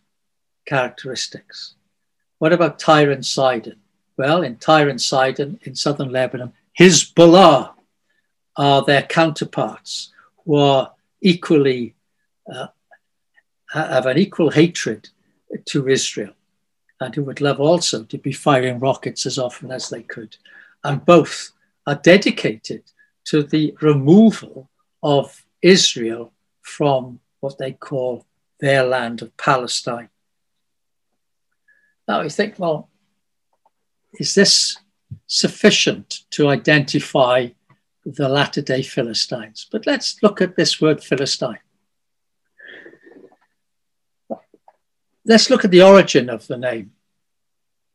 [0.67, 1.75] characteristics.
[2.39, 3.77] What about Tyre and Sidon?
[4.19, 7.73] Well, in Tyre and Sidon, in southern Lebanon, Hezbollah
[8.57, 10.13] are their counterparts
[10.51, 11.95] who are equally,
[12.53, 12.67] uh,
[13.73, 15.09] have an equal hatred
[15.65, 16.35] to Israel
[17.01, 20.37] and who would love also to be firing rockets as often as they could.
[20.83, 21.53] And both
[21.87, 22.83] are dedicated
[23.27, 24.69] to the removal
[25.05, 26.33] of Israel
[26.63, 28.27] from what they call
[28.59, 30.09] their land of Palestine.
[32.09, 32.89] Now you think, well,
[34.15, 34.77] is this
[35.29, 37.51] sufficient to identify
[38.05, 39.67] the latter day Philistines?
[39.71, 41.59] But let's look at this word Philistine.
[45.27, 46.93] Let's look at the origin of the name.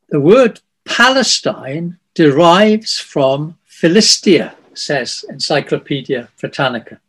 [0.10, 7.02] The word Palestine derives from Philistia, says Encyclopedia Britannica.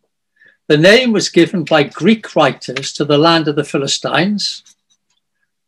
[0.68, 4.64] The name was given by Greek writers to the land of the Philistines,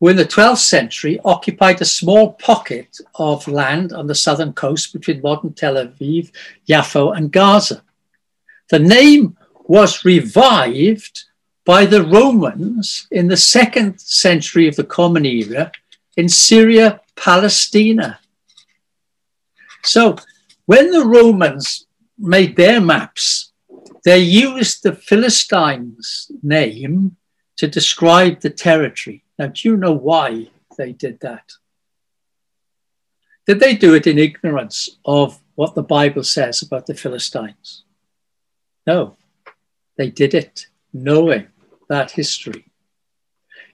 [0.01, 4.93] who in the 12th century occupied a small pocket of land on the southern coast
[4.93, 6.31] between modern Tel Aviv,
[6.69, 7.83] Yaffo, and Gaza.
[8.71, 11.25] The name was revived
[11.65, 15.71] by the Romans in the second century of the Common Era
[16.17, 18.19] in Syria, Palestina.
[19.85, 20.17] So
[20.67, 21.87] when the Romans
[22.19, 23.53] made their maps,
[24.05, 27.17] they used the Philistines' name
[27.59, 29.25] to describe the territory.
[29.39, 31.53] Now, do you know why they did that?
[33.47, 37.85] Did they do it in ignorance of what the Bible says about the Philistines?
[38.87, 39.17] No,
[39.97, 41.49] they did it knowing
[41.89, 42.65] that history.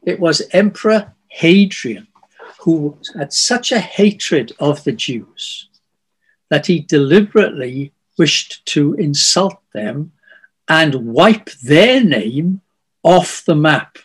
[0.02, 2.08] It was Emperor Hadrian
[2.60, 5.68] who had such a hatred of the Jews
[6.48, 10.12] that he deliberately wished to insult them
[10.68, 12.62] and wipe their name
[13.04, 13.98] off the map.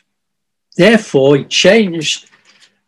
[0.78, 2.30] Therefore, he changed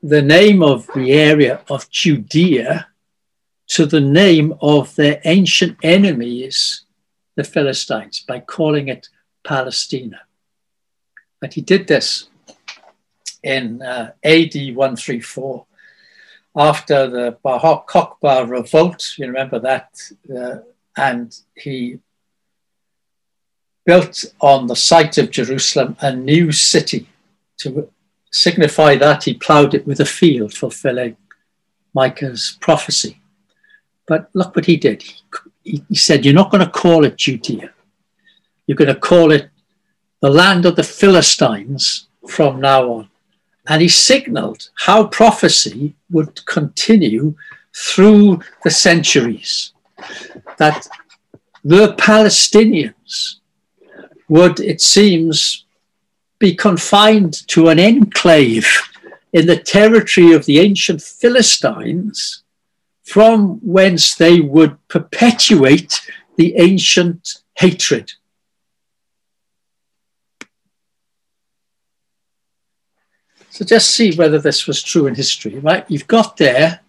[0.04, 2.88] the name of the area of Judea
[3.68, 6.86] to the name of their ancient enemies,
[7.36, 9.08] the Philistines, by calling it
[9.44, 10.22] Palestina.
[11.40, 12.28] But he did this
[13.44, 15.66] in uh, AD 134
[16.56, 19.14] after the Bar Kokhba revolt.
[19.18, 20.00] You remember that?
[20.30, 20.58] Uh,
[20.98, 22.00] and he
[23.86, 27.08] built on the site of Jerusalem a new city
[27.58, 27.90] to
[28.32, 31.18] signify that he ploughed it with a field, fulfilling
[31.94, 33.22] Micah's prophecy.
[34.08, 35.04] But look what he did.
[35.64, 37.72] He, he said, You're not going to call it Judea.
[38.68, 39.50] You're going to call it
[40.22, 43.10] the land of the Philistines from now on.
[43.68, 47.36] And he signaled how prophecy would continue
[47.76, 49.74] through the centuries.
[50.58, 50.88] That
[51.64, 53.36] the Palestinians
[54.32, 55.66] would, it seems,
[56.40, 58.66] be confined to an enclave
[59.34, 62.42] in the territory of the ancient Philistines,
[63.04, 66.00] from whence they would perpetuate
[66.38, 68.14] the ancient hatred.
[73.50, 75.84] So just see whether this was true in history, right?
[75.90, 76.80] You've got there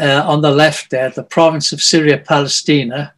[0.00, 3.14] uh, on the left there the province of Syria Palestina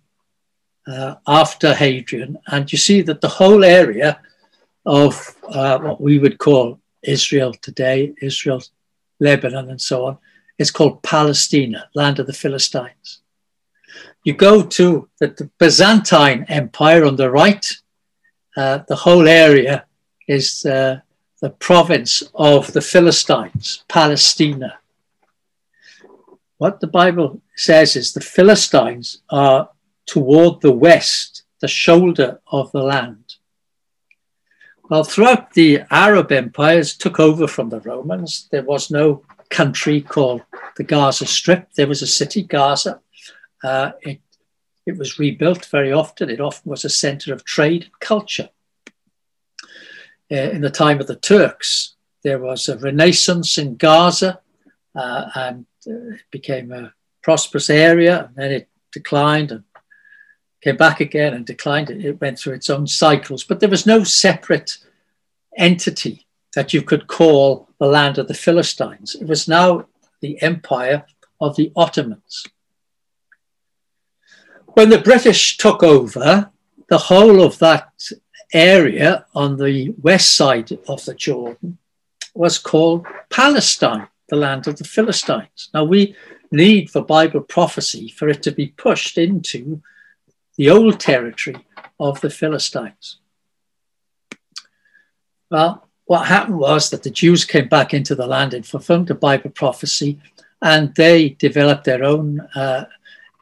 [0.87, 4.21] uh, after Hadrian, and you see that the whole area
[4.85, 8.63] of uh, what we would call Israel today, Israel,
[9.21, 10.19] Lebanon, and so on,
[10.59, 13.21] is called Palestina, land of the Philistines.
[14.25, 17.67] You go to the, the Byzantine Empire on the right,
[18.57, 19.87] uh, the whole area
[20.29, 21.01] is uh,
[21.41, 24.79] the province of the Philistines, Palestina.
[26.59, 29.69] What the Bible says is the Philistines are
[30.07, 33.37] toward the west, the shoulder of the land.
[34.91, 40.43] Well, throughout the Arab empires took over from the Romans, there was no country called
[40.77, 41.73] the Gaza Strip.
[41.75, 43.01] There was a city, Gaza.
[43.63, 44.21] Uh, it,
[44.85, 46.29] it was rebuilt very often.
[46.29, 48.51] It often was a center of trade and culture
[50.31, 51.95] uh, in the time of the Turks.
[52.23, 54.41] There was a renaissance in Gaza
[54.95, 56.93] uh, and uh, it became a
[57.23, 58.25] prosperous area.
[58.27, 59.65] And then it declined and
[60.63, 61.91] came back again and declined.
[61.91, 64.79] It went through its own cycles, but there was no separate
[65.57, 69.17] entity that you could call the land of the Philistines.
[69.21, 69.87] It was now
[70.21, 71.05] the empire
[71.41, 72.47] of the Ottomans.
[74.75, 76.51] When the British took over,
[76.89, 77.91] the whole of that
[78.53, 81.79] area on the west side of the Jordan
[82.35, 85.71] was called Palestine, the land of the Philistines.
[85.75, 86.15] Now, we
[86.51, 89.83] need for Bible prophecy for it to be pushed into
[90.63, 91.57] the old territory
[91.99, 93.19] of the Philistines.
[95.51, 99.17] Well, what happened was that the Jews came back into the land and fulfilled the
[99.17, 100.21] Bible prophecy,
[100.61, 102.85] and they developed their own uh,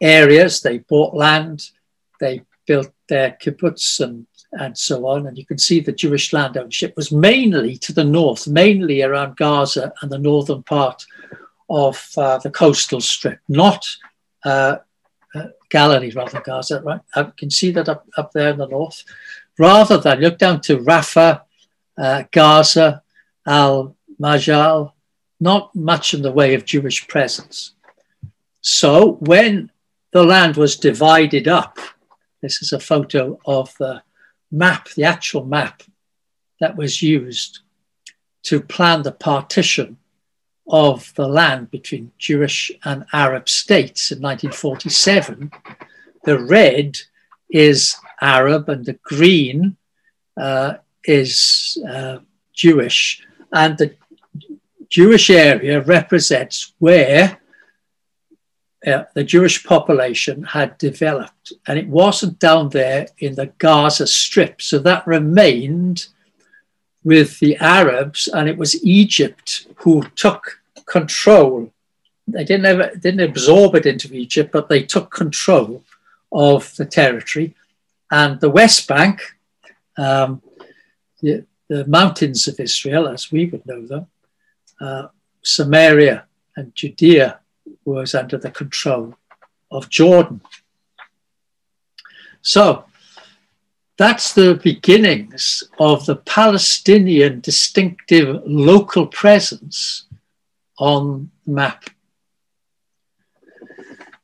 [0.01, 0.63] areas.
[0.63, 1.69] They bought land,
[2.21, 5.27] they built their kibbutz and and so on.
[5.27, 9.37] And you can see the Jewish land ownership was mainly to the north, mainly around
[9.37, 11.05] Gaza and the northern part
[11.69, 13.85] of uh, the coastal strip, not
[14.47, 14.79] uh,
[15.71, 16.83] Galilee, rather Gaza.
[16.83, 19.05] Right, I can see that up, up there in the north.
[19.59, 21.43] Rather than look down to Rafah,
[21.97, 23.03] uh, Gaza,
[23.47, 24.93] Al Majal,
[25.41, 27.73] not much in the way of Jewish presence.
[28.61, 29.71] So when
[30.13, 31.79] the land was divided up,
[32.43, 34.03] this is a photo of the
[34.51, 35.83] map, the actual map
[36.61, 37.61] that was used
[38.43, 39.97] to plan the partition
[40.71, 45.51] of the land between Jewish and Arab states in 1947.
[46.25, 46.99] The red
[47.51, 49.77] is Arab and the green
[50.37, 52.19] uh, is uh,
[52.53, 53.27] Jewish.
[53.53, 53.97] And the
[54.89, 57.39] Jewish area represents where
[58.87, 61.53] uh, the Jewish population had developed.
[61.67, 64.63] And it wasn't down there in the Gaza Strip.
[64.63, 66.07] So that remained
[67.03, 70.60] with the Arabs, and it was Egypt who took
[70.91, 71.73] control.
[72.27, 75.83] They didn't, ever, didn't absorb it into Egypt, but they took control
[76.33, 77.55] of the territory.
[78.11, 79.23] And the West Bank,
[79.97, 80.43] um,
[81.23, 84.07] the, the, mountains of Israel, as we would know them,
[84.81, 85.09] uh,
[85.43, 86.25] Samaria
[86.57, 87.41] and Judea
[87.85, 89.15] was under the control
[89.71, 90.41] of Jordan.
[92.43, 92.85] So
[93.97, 100.07] that's the beginnings of the Palestinian distinctive local presence
[100.81, 101.85] on the map.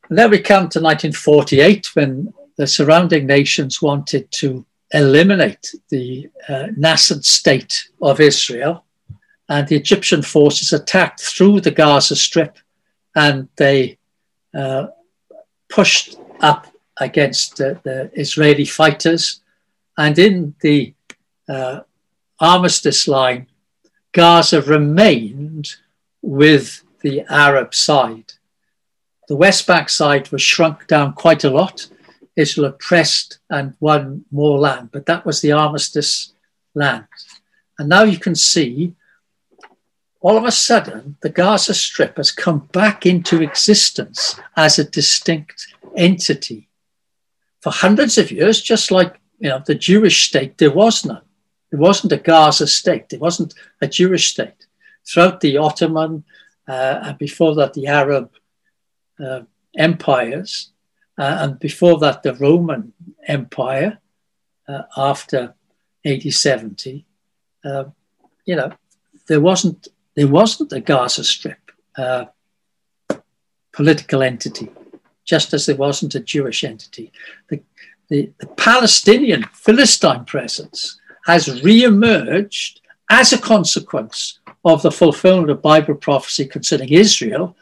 [0.09, 6.67] And then we come to 1948 when the surrounding nations wanted to eliminate the uh,
[6.75, 8.85] nascent state of Israel.
[9.49, 12.57] And the Egyptian forces attacked through the Gaza Strip
[13.15, 13.97] and they
[14.53, 14.87] uh,
[15.69, 19.41] pushed up against uh, the Israeli fighters.
[19.97, 20.93] And in the
[21.47, 21.81] uh,
[22.39, 23.47] armistice line,
[24.13, 25.75] Gaza remained
[26.27, 28.33] with the Arab side.
[29.29, 31.87] The West Bank side was shrunk down quite a lot.
[32.35, 36.33] Israel pressed and won more land, but that was the armistice
[36.75, 37.07] land.
[37.79, 38.93] And now you can see
[40.19, 45.67] all of a sudden the Gaza Strip has come back into existence as a distinct
[45.95, 46.67] entity.
[47.61, 51.21] For hundreds of years, just like you know, the Jewish state, there was none.
[51.71, 53.07] There wasn't a Gaza state.
[53.09, 54.56] There wasn't a Jewish state.
[55.07, 56.23] Throughout the Ottoman
[56.67, 58.31] uh, and before that, the Arab
[59.23, 59.41] uh,
[59.77, 60.71] empires,
[61.17, 62.93] uh, and before that, the Roman
[63.27, 63.99] Empire
[64.67, 65.53] uh, after
[66.05, 67.05] AD 70,
[67.63, 67.85] uh,
[68.45, 68.71] you know,
[69.27, 72.25] there wasn't, there wasn't a Gaza Strip uh,
[73.71, 74.69] political entity,
[75.25, 77.11] just as there wasn't a Jewish entity.
[77.49, 77.61] The,
[78.09, 85.95] the, the Palestinian Philistine presence has re-emerged as a consequence of the fulfillment of Bible
[85.95, 87.55] prophecy concerning Israel,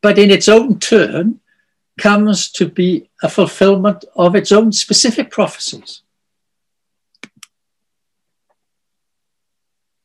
[0.00, 1.40] but in its own turn
[1.98, 6.02] comes to be a fulfillment of its own specific prophecies.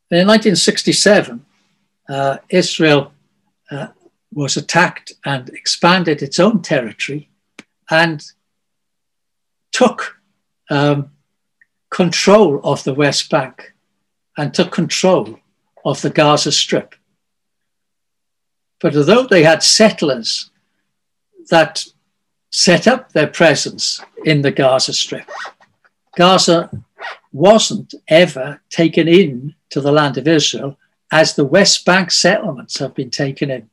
[0.09, 1.45] In 1967,
[2.09, 3.11] uh, Israel
[3.69, 3.87] uh,
[4.33, 7.29] was attacked and expanded its own territory
[7.89, 8.23] and
[9.71, 10.17] took
[10.71, 11.11] um,
[11.91, 13.73] control of the West Bank
[14.37, 15.39] and took control
[15.85, 16.95] of the Gaza Strip.
[18.81, 20.49] But although they had settlers
[21.49, 21.85] that
[22.49, 25.29] set up their presence in the Gaza Strip,
[26.17, 26.71] Gaza
[27.31, 30.77] wasn't ever taken in to the land of Israel
[31.11, 33.69] as the West Bank settlements have been taken in.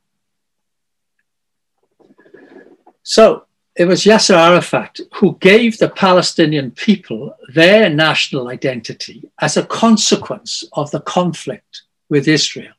[3.01, 3.45] So
[3.75, 10.63] it was Yasser Arafat who gave the Palestinian people their national identity as a consequence
[10.73, 11.83] of the conflict
[12.13, 12.75] with Israel.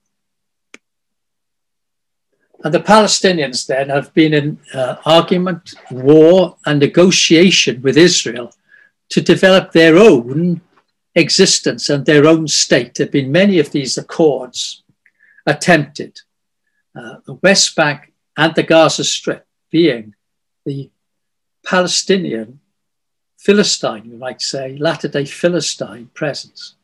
[2.63, 8.49] And the Palestinians then have been in uh, argument, war, and negotiation with Israel
[9.11, 10.61] to develop their own
[11.17, 12.95] existence and their own state.
[12.95, 14.85] There have been many of these accords
[15.55, 16.13] attempted.
[16.99, 20.15] Uh, the West Bank and the Gaza Strip being
[20.65, 20.91] the
[21.67, 22.61] Palestinian
[23.45, 26.77] Philistine, you might say, Latter day Philistine presence.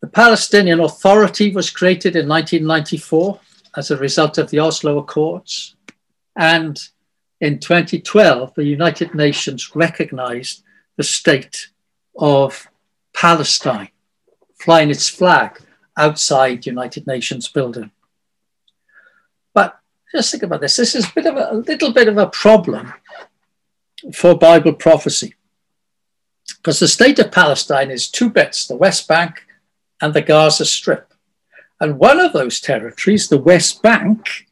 [0.00, 3.40] The Palestinian Authority was created in 1994
[3.76, 5.74] as a result of the Oslo Accords.
[6.36, 6.78] And
[7.40, 10.62] in 2012, the United Nations recognized
[10.96, 11.70] the state
[12.16, 12.68] of
[13.12, 13.90] Palestine,
[14.60, 15.60] flying its flag
[15.96, 17.90] outside United Nations building.
[19.52, 19.78] But
[20.12, 20.76] just think about this.
[20.76, 22.92] This is a, bit of a, a little bit of a problem
[24.14, 25.34] for Bible prophecy.
[26.56, 29.44] Because the state of Palestine is two bits, the West Bank
[30.00, 31.12] and the Gaza Strip.
[31.80, 34.46] And one of those territories, the West Bank,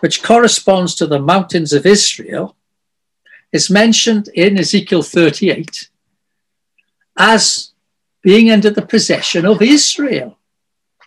[0.00, 2.56] which corresponds to the mountains of Israel,
[3.52, 5.88] is mentioned in Ezekiel 38
[7.16, 7.72] as
[8.22, 10.38] being under the possession of Israel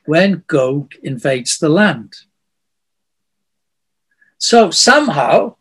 [0.06, 2.14] when Gog invades the land.
[4.38, 5.58] So somehow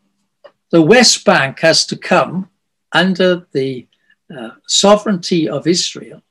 [0.71, 2.49] the West Bank has to come
[2.93, 3.89] under the
[4.35, 6.23] uh, sovereignty of Israel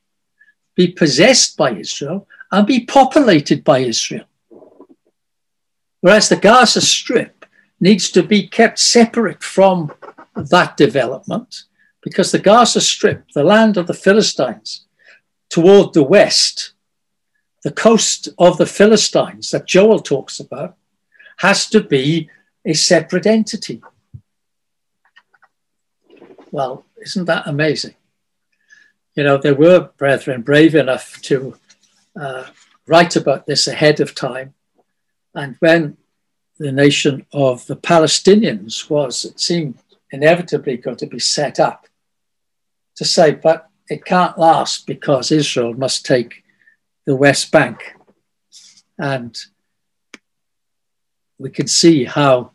[0.77, 4.25] be possessed by Israel and be populated by Israel.
[6.01, 7.45] Whereas the Gaza Strip
[7.79, 9.91] needs to be kept separate from
[10.35, 11.63] that development
[12.01, 14.85] because the Gaza Strip, the land of the Philistines,
[15.49, 16.73] toward the west,
[17.63, 20.75] the coast of the Philistines that Joel talks about,
[21.37, 22.29] has to be
[22.63, 23.81] a separate entity.
[26.51, 27.95] Well, isn't that amazing?
[29.17, 31.57] You know, there were brethren brave enough to
[32.15, 32.45] uh,
[32.85, 34.53] write about this ahead of time.
[35.33, 35.97] And when
[36.59, 39.79] the nation of the Palestinians was, it seemed
[40.11, 41.87] inevitably going to be set up
[42.95, 46.43] to say, but it can't last because Israel must take
[47.05, 47.95] the West Bank.
[48.99, 49.35] And
[51.39, 52.51] we can see how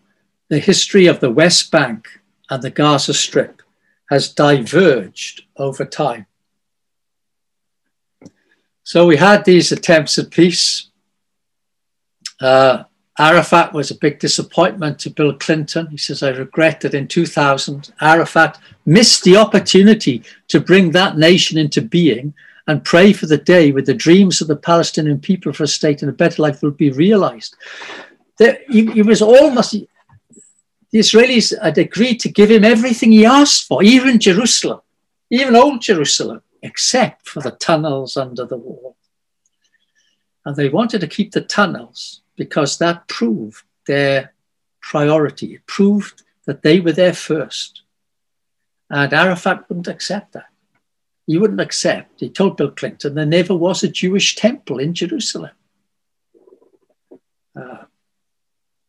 [0.48, 2.06] the history of the West Bank
[2.48, 3.62] and the Gaza Strip
[4.10, 6.26] has diverged over time.
[8.84, 10.90] So we had these attempts at peace.
[12.40, 12.84] Uh,
[13.18, 15.86] Arafat was a big disappointment to Bill Clinton.
[15.88, 21.58] He says, I regret that in 2000, Arafat missed the opportunity to bring that nation
[21.58, 22.34] into being
[22.66, 26.02] and pray for the day when the dreams of the Palestinian people for a state
[26.02, 27.56] and a better life will be realized.
[28.38, 33.66] There, he, he was almost, the Israelis had agreed to give him everything he asked
[33.66, 34.80] for, even Jerusalem,
[35.30, 38.96] even old Jerusalem, except for the tunnels under the wall.
[40.44, 44.32] And they wanted to keep the tunnels because that proved their
[44.80, 45.54] priority.
[45.54, 47.82] It proved that they were there first.
[48.90, 50.46] And Arafat wouldn't accept that.
[51.26, 55.52] He wouldn't accept, he told Bill Clinton, there never was a Jewish temple in Jerusalem.
[57.54, 57.84] Uh,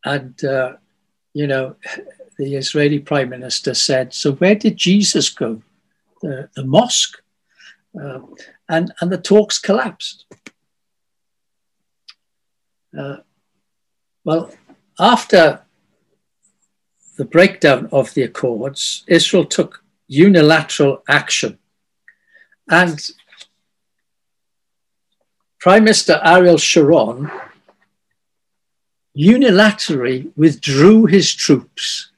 [0.04, 0.74] and, uh,
[1.32, 1.76] you know,
[2.38, 5.62] the Israeli prime minister said, So where did Jesus go?
[6.22, 7.22] The, the mosque?
[8.00, 8.20] Uh,
[8.68, 10.26] and, and the talks collapsed.
[12.96, 13.16] Uh,
[14.24, 14.50] well,
[14.98, 15.60] after
[17.16, 21.58] the breakdown of the Accords, Israel took unilateral action.
[22.68, 22.98] And
[25.60, 27.30] Prime Minister Ariel Sharon
[29.16, 32.10] unilaterally withdrew his troops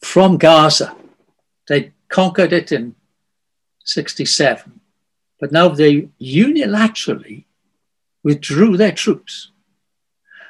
[0.00, 0.94] from Gaza.
[1.68, 2.94] They conquered it in
[3.84, 4.80] 67,
[5.44, 7.44] but now they unilaterally
[8.22, 9.50] withdrew their troops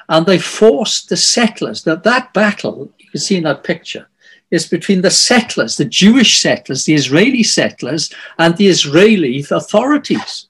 [0.08, 1.82] and they forced the settlers.
[1.82, 4.06] That that battle you can see in that picture
[4.52, 10.46] is between the settlers, the Jewish settlers, the Israeli settlers, and the Israeli authorities.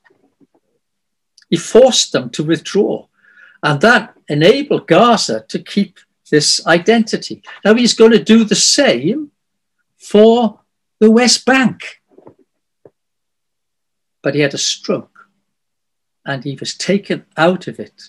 [1.49, 3.07] He forced them to withdraw,
[3.62, 5.99] and that enabled Gaza to keep
[6.30, 7.42] this identity.
[7.64, 9.30] Now he's going to do the same
[9.97, 10.61] for
[11.01, 12.03] the West Bank.
[14.25, 15.29] But he had a stroke
[16.25, 18.09] and he was taken out of it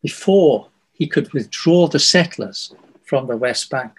[0.00, 2.72] before he could withdraw the settlers
[3.04, 3.90] from the West Bank.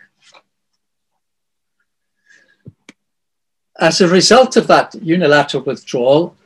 [3.77, 6.37] As a result of that unilateral withdrawal,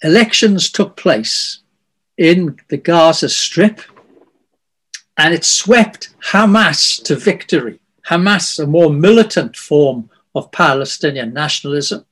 [0.00, 1.58] elections took place
[2.16, 3.80] in the Gaza Strip
[5.16, 7.80] and it swept Hamas to victory.
[8.06, 12.04] Hamas, a more militant form of Palestinian nationalism,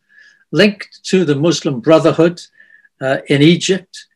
[0.52, 2.40] linked to the Muslim Brotherhood
[3.00, 4.06] uh, in Egypt,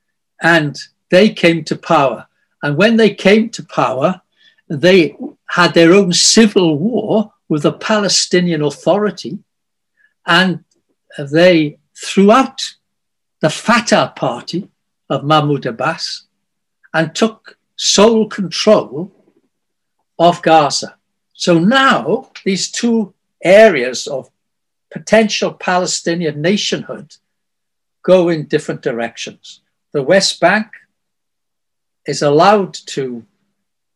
[0.43, 0.77] and
[1.11, 2.27] they came to power.
[2.63, 4.21] And when they came to power,
[4.69, 9.39] they had their own civil war with the Palestinian Authority,
[10.27, 10.65] and
[11.19, 12.61] they threw out
[13.41, 14.69] the Fatah party
[15.09, 16.27] of Mahmoud Abbas
[16.95, 19.11] and took sole control
[20.19, 20.97] of Gaza.
[21.33, 24.31] So now these two areas of
[24.91, 27.17] potential Palestinian nationhood
[28.03, 29.61] go in different directions
[29.93, 30.69] the West Bank
[32.07, 33.25] is allowed to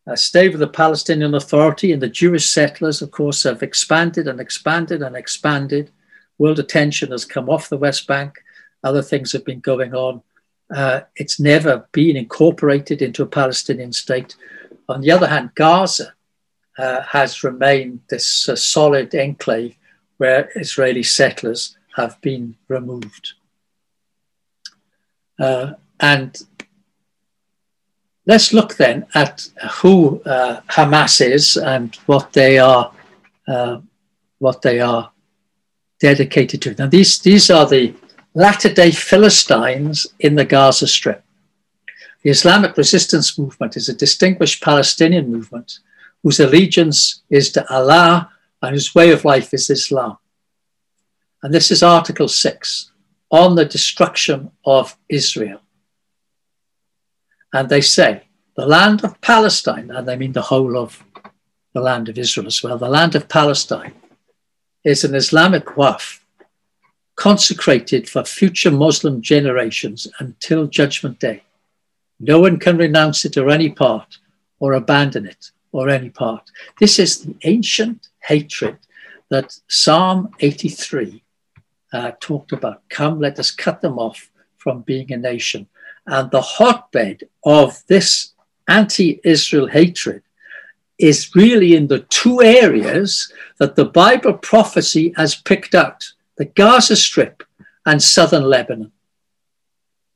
[0.07, 4.40] uh, stay with the Palestinian Authority, and the Jewish settlers, of course, have expanded and
[4.40, 5.90] expanded and expanded.
[6.36, 8.42] World attention has come off the West Bank.
[8.82, 10.22] Other things have been going on.
[10.74, 14.36] Uh, it's never been incorporated into a Palestinian state.
[14.88, 16.13] On the other hand, Gaza
[16.79, 19.77] uh, has remained this uh, solid enclave
[20.16, 23.35] where Israeli settlers have been removed.
[25.39, 26.43] Uh, and
[28.27, 29.49] let's look then at
[29.81, 32.93] who uh, Hamas is and what they are,
[33.49, 33.81] uh,
[34.39, 35.11] what they are
[36.01, 36.75] dedicated to.
[36.79, 37.95] Now, these, these are the
[38.35, 41.22] latter-day Philistines in the Gaza Strip.
[42.22, 45.79] The Islamic resistance movement is a distinguished Palestinian movement
[46.25, 48.31] whose allegiance is to Allah
[48.62, 50.16] and whose way of life is Islam.
[51.43, 52.91] And this is Article 6
[53.31, 55.61] on the destruction of Israel.
[57.53, 58.22] And they say,
[58.57, 61.05] the land of Palestine, and they mean the whole of
[61.75, 63.93] the land of Israel as well, the land of Palestine
[64.83, 66.20] is an Islamic waqf
[67.16, 71.43] consecrated for future Muslim generations until Judgment Day.
[72.18, 74.18] No one can renounce it or any part,
[74.59, 76.51] or abandon it or any part.
[76.79, 78.79] This is the ancient hatred
[79.29, 81.22] that Psalm 83
[81.93, 82.89] uh, talked about.
[82.89, 85.66] Come, let us cut them off from being a nation.
[86.07, 88.35] And the hotbed of this
[88.68, 90.22] anti Israel hatred
[90.97, 96.05] is really in the two areas that the Bible prophecy has picked out
[96.37, 97.43] the Gaza Strip
[97.85, 98.93] and southern Lebanon,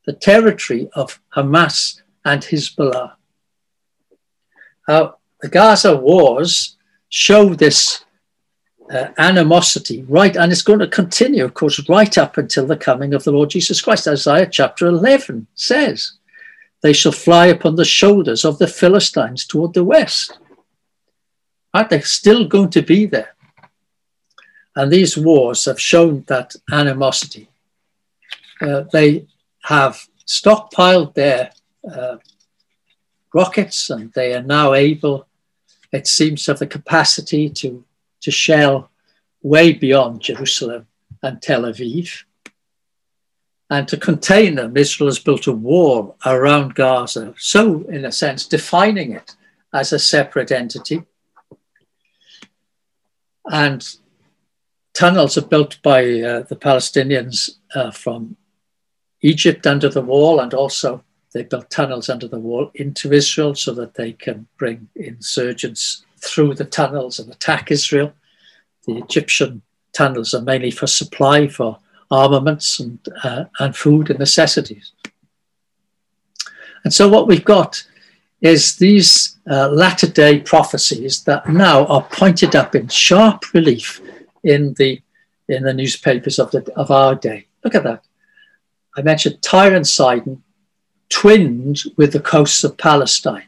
[0.07, 3.15] the territory of Hamas and Hezbollah.
[5.41, 6.77] The Gaza wars
[7.09, 8.05] show this
[8.91, 10.37] uh, animosity, right?
[10.37, 13.51] And it's going to continue, of course, right up until the coming of the Lord
[13.51, 14.09] Jesus Christ.
[14.09, 16.13] Isaiah chapter 11 says
[16.81, 20.39] they shall fly upon the shoulders of the Philistines toward the west.
[21.75, 21.89] Right?
[21.89, 23.35] They're still going to be there.
[24.75, 27.49] And these wars have shown that animosity.
[28.61, 29.27] Uh, they
[29.65, 31.51] have stockpiled their
[31.91, 32.17] uh,
[33.35, 35.27] rockets and they are now able,
[35.93, 37.85] it seems, to have the capacity to,
[38.21, 38.91] to shell
[39.43, 40.87] way beyond Jerusalem
[41.23, 42.25] and Tel Aviv.
[43.71, 48.47] And to contain them, Israel has built a wall around Gaza, so, in a sense,
[48.47, 49.37] defining it
[49.75, 51.03] as a separate entity.
[53.45, 53.87] And
[54.95, 58.37] tunnels are built by uh, the Palestinians uh, from
[59.21, 61.05] Egypt under the wall, and also
[61.39, 66.55] they built tunnels under the wall into Israel so that they can bring insurgents through
[66.55, 68.13] the tunnels and attack Israel.
[68.89, 69.63] The Egyptian
[69.93, 71.79] tunnels are mainly for supply for
[72.11, 74.91] armaments and, uh, and food and necessities.
[76.83, 77.87] And so what we've got
[78.41, 84.01] is these uh, latter day prophecies that now are pointed up in sharp relief
[84.43, 85.01] in the
[85.49, 87.47] in the newspapers of the of our day.
[87.63, 88.03] Look at that.
[88.97, 90.43] I mentioned Tyre and Sidon,
[91.09, 93.45] twinned with the coasts of Palestine.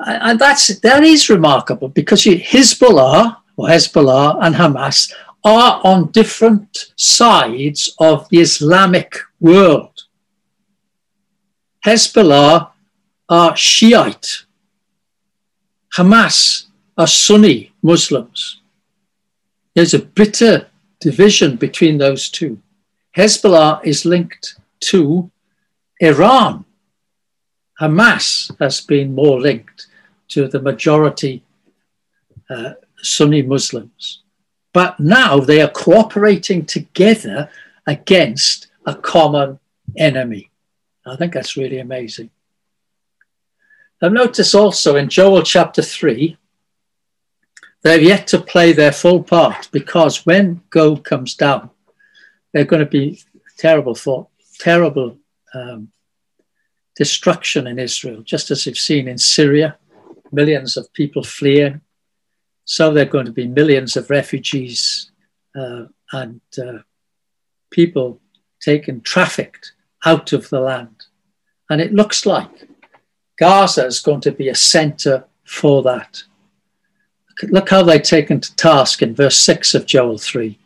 [0.00, 5.12] And that's that is remarkable because Hezbollah or Hezbollah and Hamas
[5.44, 10.04] are on different sides of the Islamic world.
[11.84, 12.70] Hezbollah
[13.28, 14.44] are Shiite.
[15.96, 16.66] Hamas
[16.96, 18.60] are Sunni Muslims.
[19.74, 20.66] There's a bitter
[21.00, 22.60] division between those two.
[23.16, 25.30] Hezbollah is linked to
[26.00, 26.64] Iran.
[27.80, 29.86] Hamas has been more linked
[30.28, 31.44] to the majority
[32.50, 34.22] uh, Sunni Muslims.
[34.72, 37.48] But now they are cooperating together
[37.86, 39.58] against a common
[39.96, 40.50] enemy.
[41.06, 42.30] I think that's really amazing.
[44.00, 46.36] Now, notice also in Joel chapter 3,
[47.82, 51.70] they've yet to play their full part because when Gog comes down,
[52.52, 53.20] they're going to be
[53.56, 54.28] terrible for
[54.60, 55.16] terrible
[55.54, 55.88] um,
[56.96, 59.78] destruction in Israel, just as we've seen in Syria,
[60.32, 61.80] millions of people fleeing.
[62.64, 65.10] So there are going to be millions of refugees
[65.58, 66.78] uh, and uh,
[67.70, 68.20] people
[68.60, 69.72] taken, trafficked
[70.04, 71.04] out of the land.
[71.70, 72.50] And it looks like
[73.38, 76.22] Gaza is going to be a center for that.
[77.44, 80.58] Look how they're taken to task in verse 6 of Joel 3.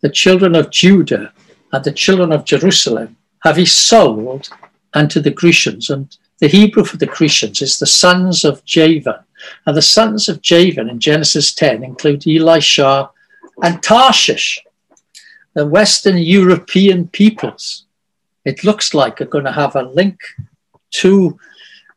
[0.00, 1.32] The children of Judah
[1.72, 4.48] and the children of Jerusalem have he sold
[4.94, 5.90] unto the Grecians.
[5.90, 9.24] And the Hebrew for the Grecians is the sons of Javan.
[9.66, 13.10] And the sons of Javan in Genesis 10 include Elishah
[13.62, 14.64] and Tarshish,
[15.54, 17.84] the Western European peoples.
[18.44, 20.18] It looks like are going to have a link
[20.90, 21.38] to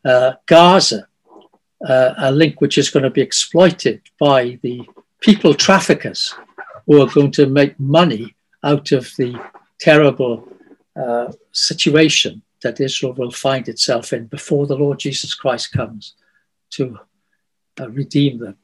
[0.03, 1.07] uh, Gaza,
[1.87, 4.87] uh, a link which is going to be exploited by the
[5.19, 6.33] people traffickers
[6.85, 9.39] who are going to make money out of the
[9.79, 10.50] terrible
[10.95, 16.15] uh, situation that Israel will find itself in before the Lord Jesus Christ comes
[16.71, 16.99] to
[17.79, 18.57] uh, redeem them.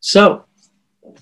[0.00, 0.44] So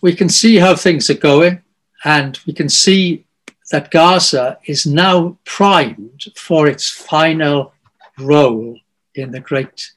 [0.00, 1.62] we can see how things are going,
[2.04, 3.26] and we can see
[3.70, 7.72] that Gaza is now primed for its final
[8.18, 8.78] role
[9.14, 9.92] in the great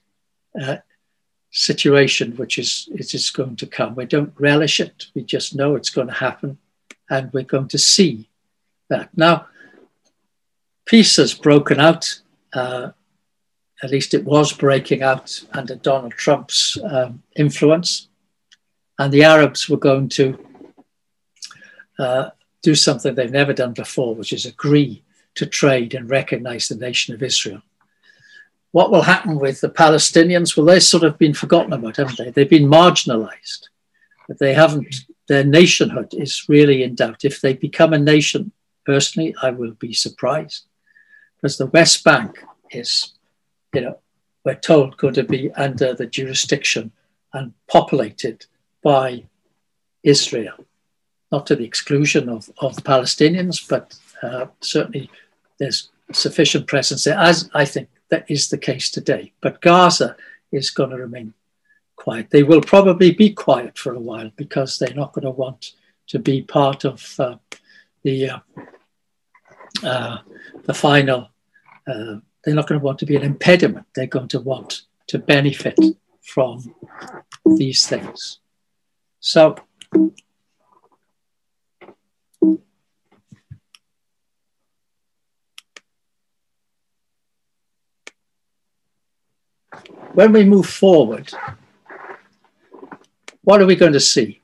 [0.60, 0.78] uh,
[1.52, 3.96] situation which is, is going to come.
[3.96, 6.58] We don't relish it, we just know it's going to happen,
[7.12, 8.30] and we're going to see
[8.90, 9.10] that.
[9.16, 9.48] Now,
[10.86, 12.22] peace has broken out.
[12.54, 12.92] Uh,
[13.84, 18.08] at least it was breaking out under Donald Trump's um, influence.
[18.98, 20.38] And the Arabs were going to
[22.00, 22.30] uh,
[22.62, 25.04] do something they've never done before, which is agree
[25.36, 27.62] to trade and recognize the nation of Israel.
[28.72, 30.56] What will happen with the Palestinians?
[30.56, 32.30] Well, they've sort of been forgotten about, haven't they?
[32.30, 33.68] They've been marginalized.
[34.28, 34.96] But they haven't,
[35.32, 37.24] their nationhood is really in doubt.
[37.24, 38.52] If they become a nation,
[38.86, 40.66] personally, I will be surprised.
[41.36, 43.14] Because the West Bank is,
[43.74, 44.00] you know,
[44.44, 46.92] we're told going to be under the jurisdiction
[47.34, 48.46] and populated
[48.84, 49.24] by
[50.04, 50.66] Israel
[51.32, 55.10] not to the exclusion of, of Palestinians, but uh, certainly
[55.60, 59.32] there's sufficient presence there, as I think that is the case today.
[59.40, 60.18] But Gaza
[60.52, 61.34] is going to remain
[62.02, 62.32] quiet.
[62.32, 65.74] They will probably be quiet for a while because they're not going to want
[66.08, 67.36] to be part of uh,
[68.04, 68.40] the uh,
[69.84, 70.18] uh
[70.64, 71.30] the final.
[71.88, 73.86] Uh, they're not going to want to be an impediment.
[73.94, 75.78] They're going to want to benefit
[76.22, 76.74] from
[77.46, 78.40] these things.
[79.20, 79.56] So.
[90.14, 91.32] when we move forward,
[93.44, 94.42] what are we going to see?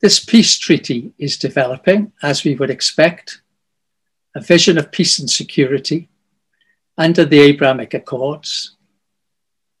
[0.00, 3.42] This peace treaty is developing, as we would expect,
[4.34, 6.08] a vision of peace and security
[6.96, 8.76] under the Abrahamic Accords.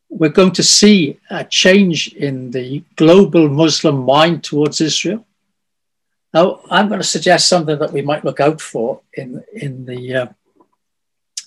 [0.08, 5.24] We're going to see a change in the global Muslim mind towards Israel.
[6.34, 10.14] Now, I'm going to suggest something that we might look out for in, in, the,
[10.14, 10.26] uh,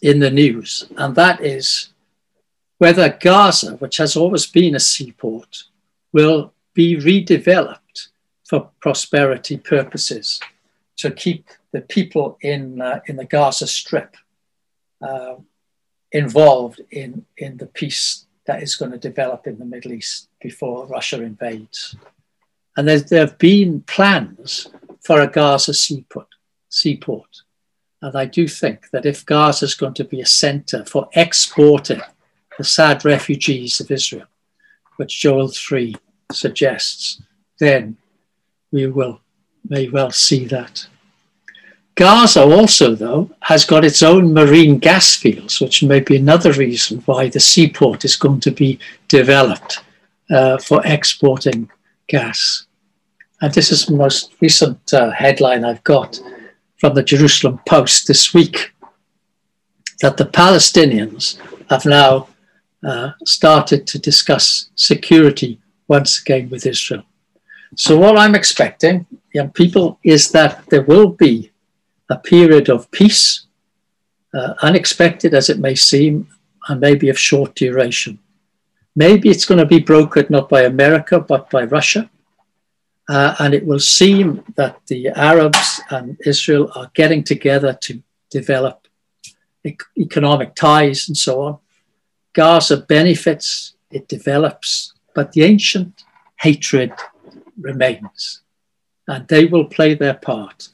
[0.02, 1.90] in the news, and that is
[2.78, 5.64] whether Gaza, which has always been a seaport,
[6.12, 8.10] will be redeveloped
[8.48, 10.40] for prosperity purposes
[10.98, 14.16] to keep the people in, uh, in the Gaza Strip
[15.02, 15.36] uh,
[16.12, 20.86] involved in, in the peace that is going to develop in the Middle East before
[20.88, 21.96] Russia invades.
[22.76, 24.68] And there, have been plans
[25.04, 26.28] for a Gaza seaport,
[26.70, 27.42] seaport.
[28.02, 32.02] And I do think that if Gaza is going to be a center for exporting
[32.58, 34.28] the sad refugees of Israel,
[34.98, 35.96] which Joel 3
[36.34, 37.22] suggests,
[37.60, 37.98] then
[38.72, 39.22] we will
[39.68, 40.88] may well see that.
[41.96, 47.00] Gaza also, though, has got its own marine gas fields, which may be another reason
[47.06, 49.84] why the seaport is going to be developed
[50.32, 51.70] uh, for exporting
[52.08, 52.66] gas.
[53.42, 56.20] And this is the most recent uh, headline I've got
[56.78, 58.74] from the Jerusalem Post this week
[60.02, 61.38] that the Palestinians
[61.70, 62.28] have now
[62.84, 65.60] uh, started to discuss security
[65.98, 67.04] once again with Israel.
[67.76, 68.96] So, what I'm expecting,
[69.38, 71.52] young people, is that there will be
[72.10, 73.24] a period of peace,
[74.38, 76.14] uh, unexpected as it may seem,
[76.68, 78.14] and maybe of short duration.
[78.96, 82.10] Maybe it's going to be brokered not by America, but by Russia.
[83.10, 84.24] Uh, and it will seem
[84.60, 87.94] that the Arabs and Israel are getting together to
[88.30, 88.78] develop
[89.70, 91.54] e- economic ties and so on.
[92.34, 96.04] Gaza benefits, it develops, but the ancient
[96.40, 96.94] hatred
[97.60, 98.42] remains.
[99.08, 100.70] And they will play their part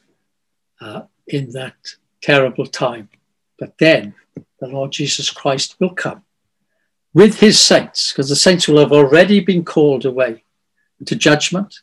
[0.80, 1.74] uh, in that
[2.22, 3.08] terrible time.
[3.58, 4.14] But then
[4.60, 6.22] the Lord Jesus Christ will come
[7.14, 10.44] with his saints, because the saints will have already been called away
[11.06, 11.80] to judgment.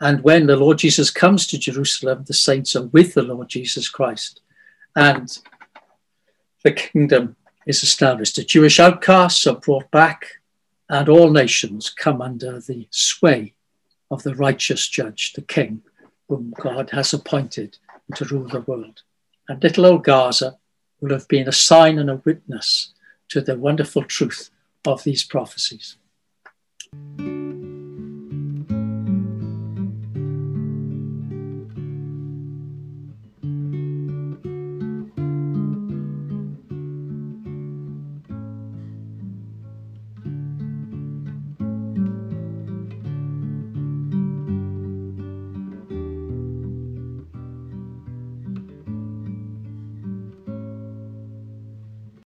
[0.00, 3.88] And when the Lord Jesus comes to Jerusalem, the saints are with the Lord Jesus
[3.88, 4.40] Christ.
[4.94, 5.36] And
[6.62, 7.36] the kingdom
[7.66, 8.36] is established.
[8.36, 10.37] The Jewish outcasts are brought back,
[10.88, 13.54] and all nations come under the sway
[14.10, 15.82] of the righteous judge, the king,
[16.28, 17.78] whom God has appointed
[18.14, 19.02] to rule the world.
[19.48, 20.58] And little old Gaza
[21.00, 22.92] will have been a sign and a witness
[23.28, 24.50] to the wonderful truth
[24.86, 25.96] of these prophecies.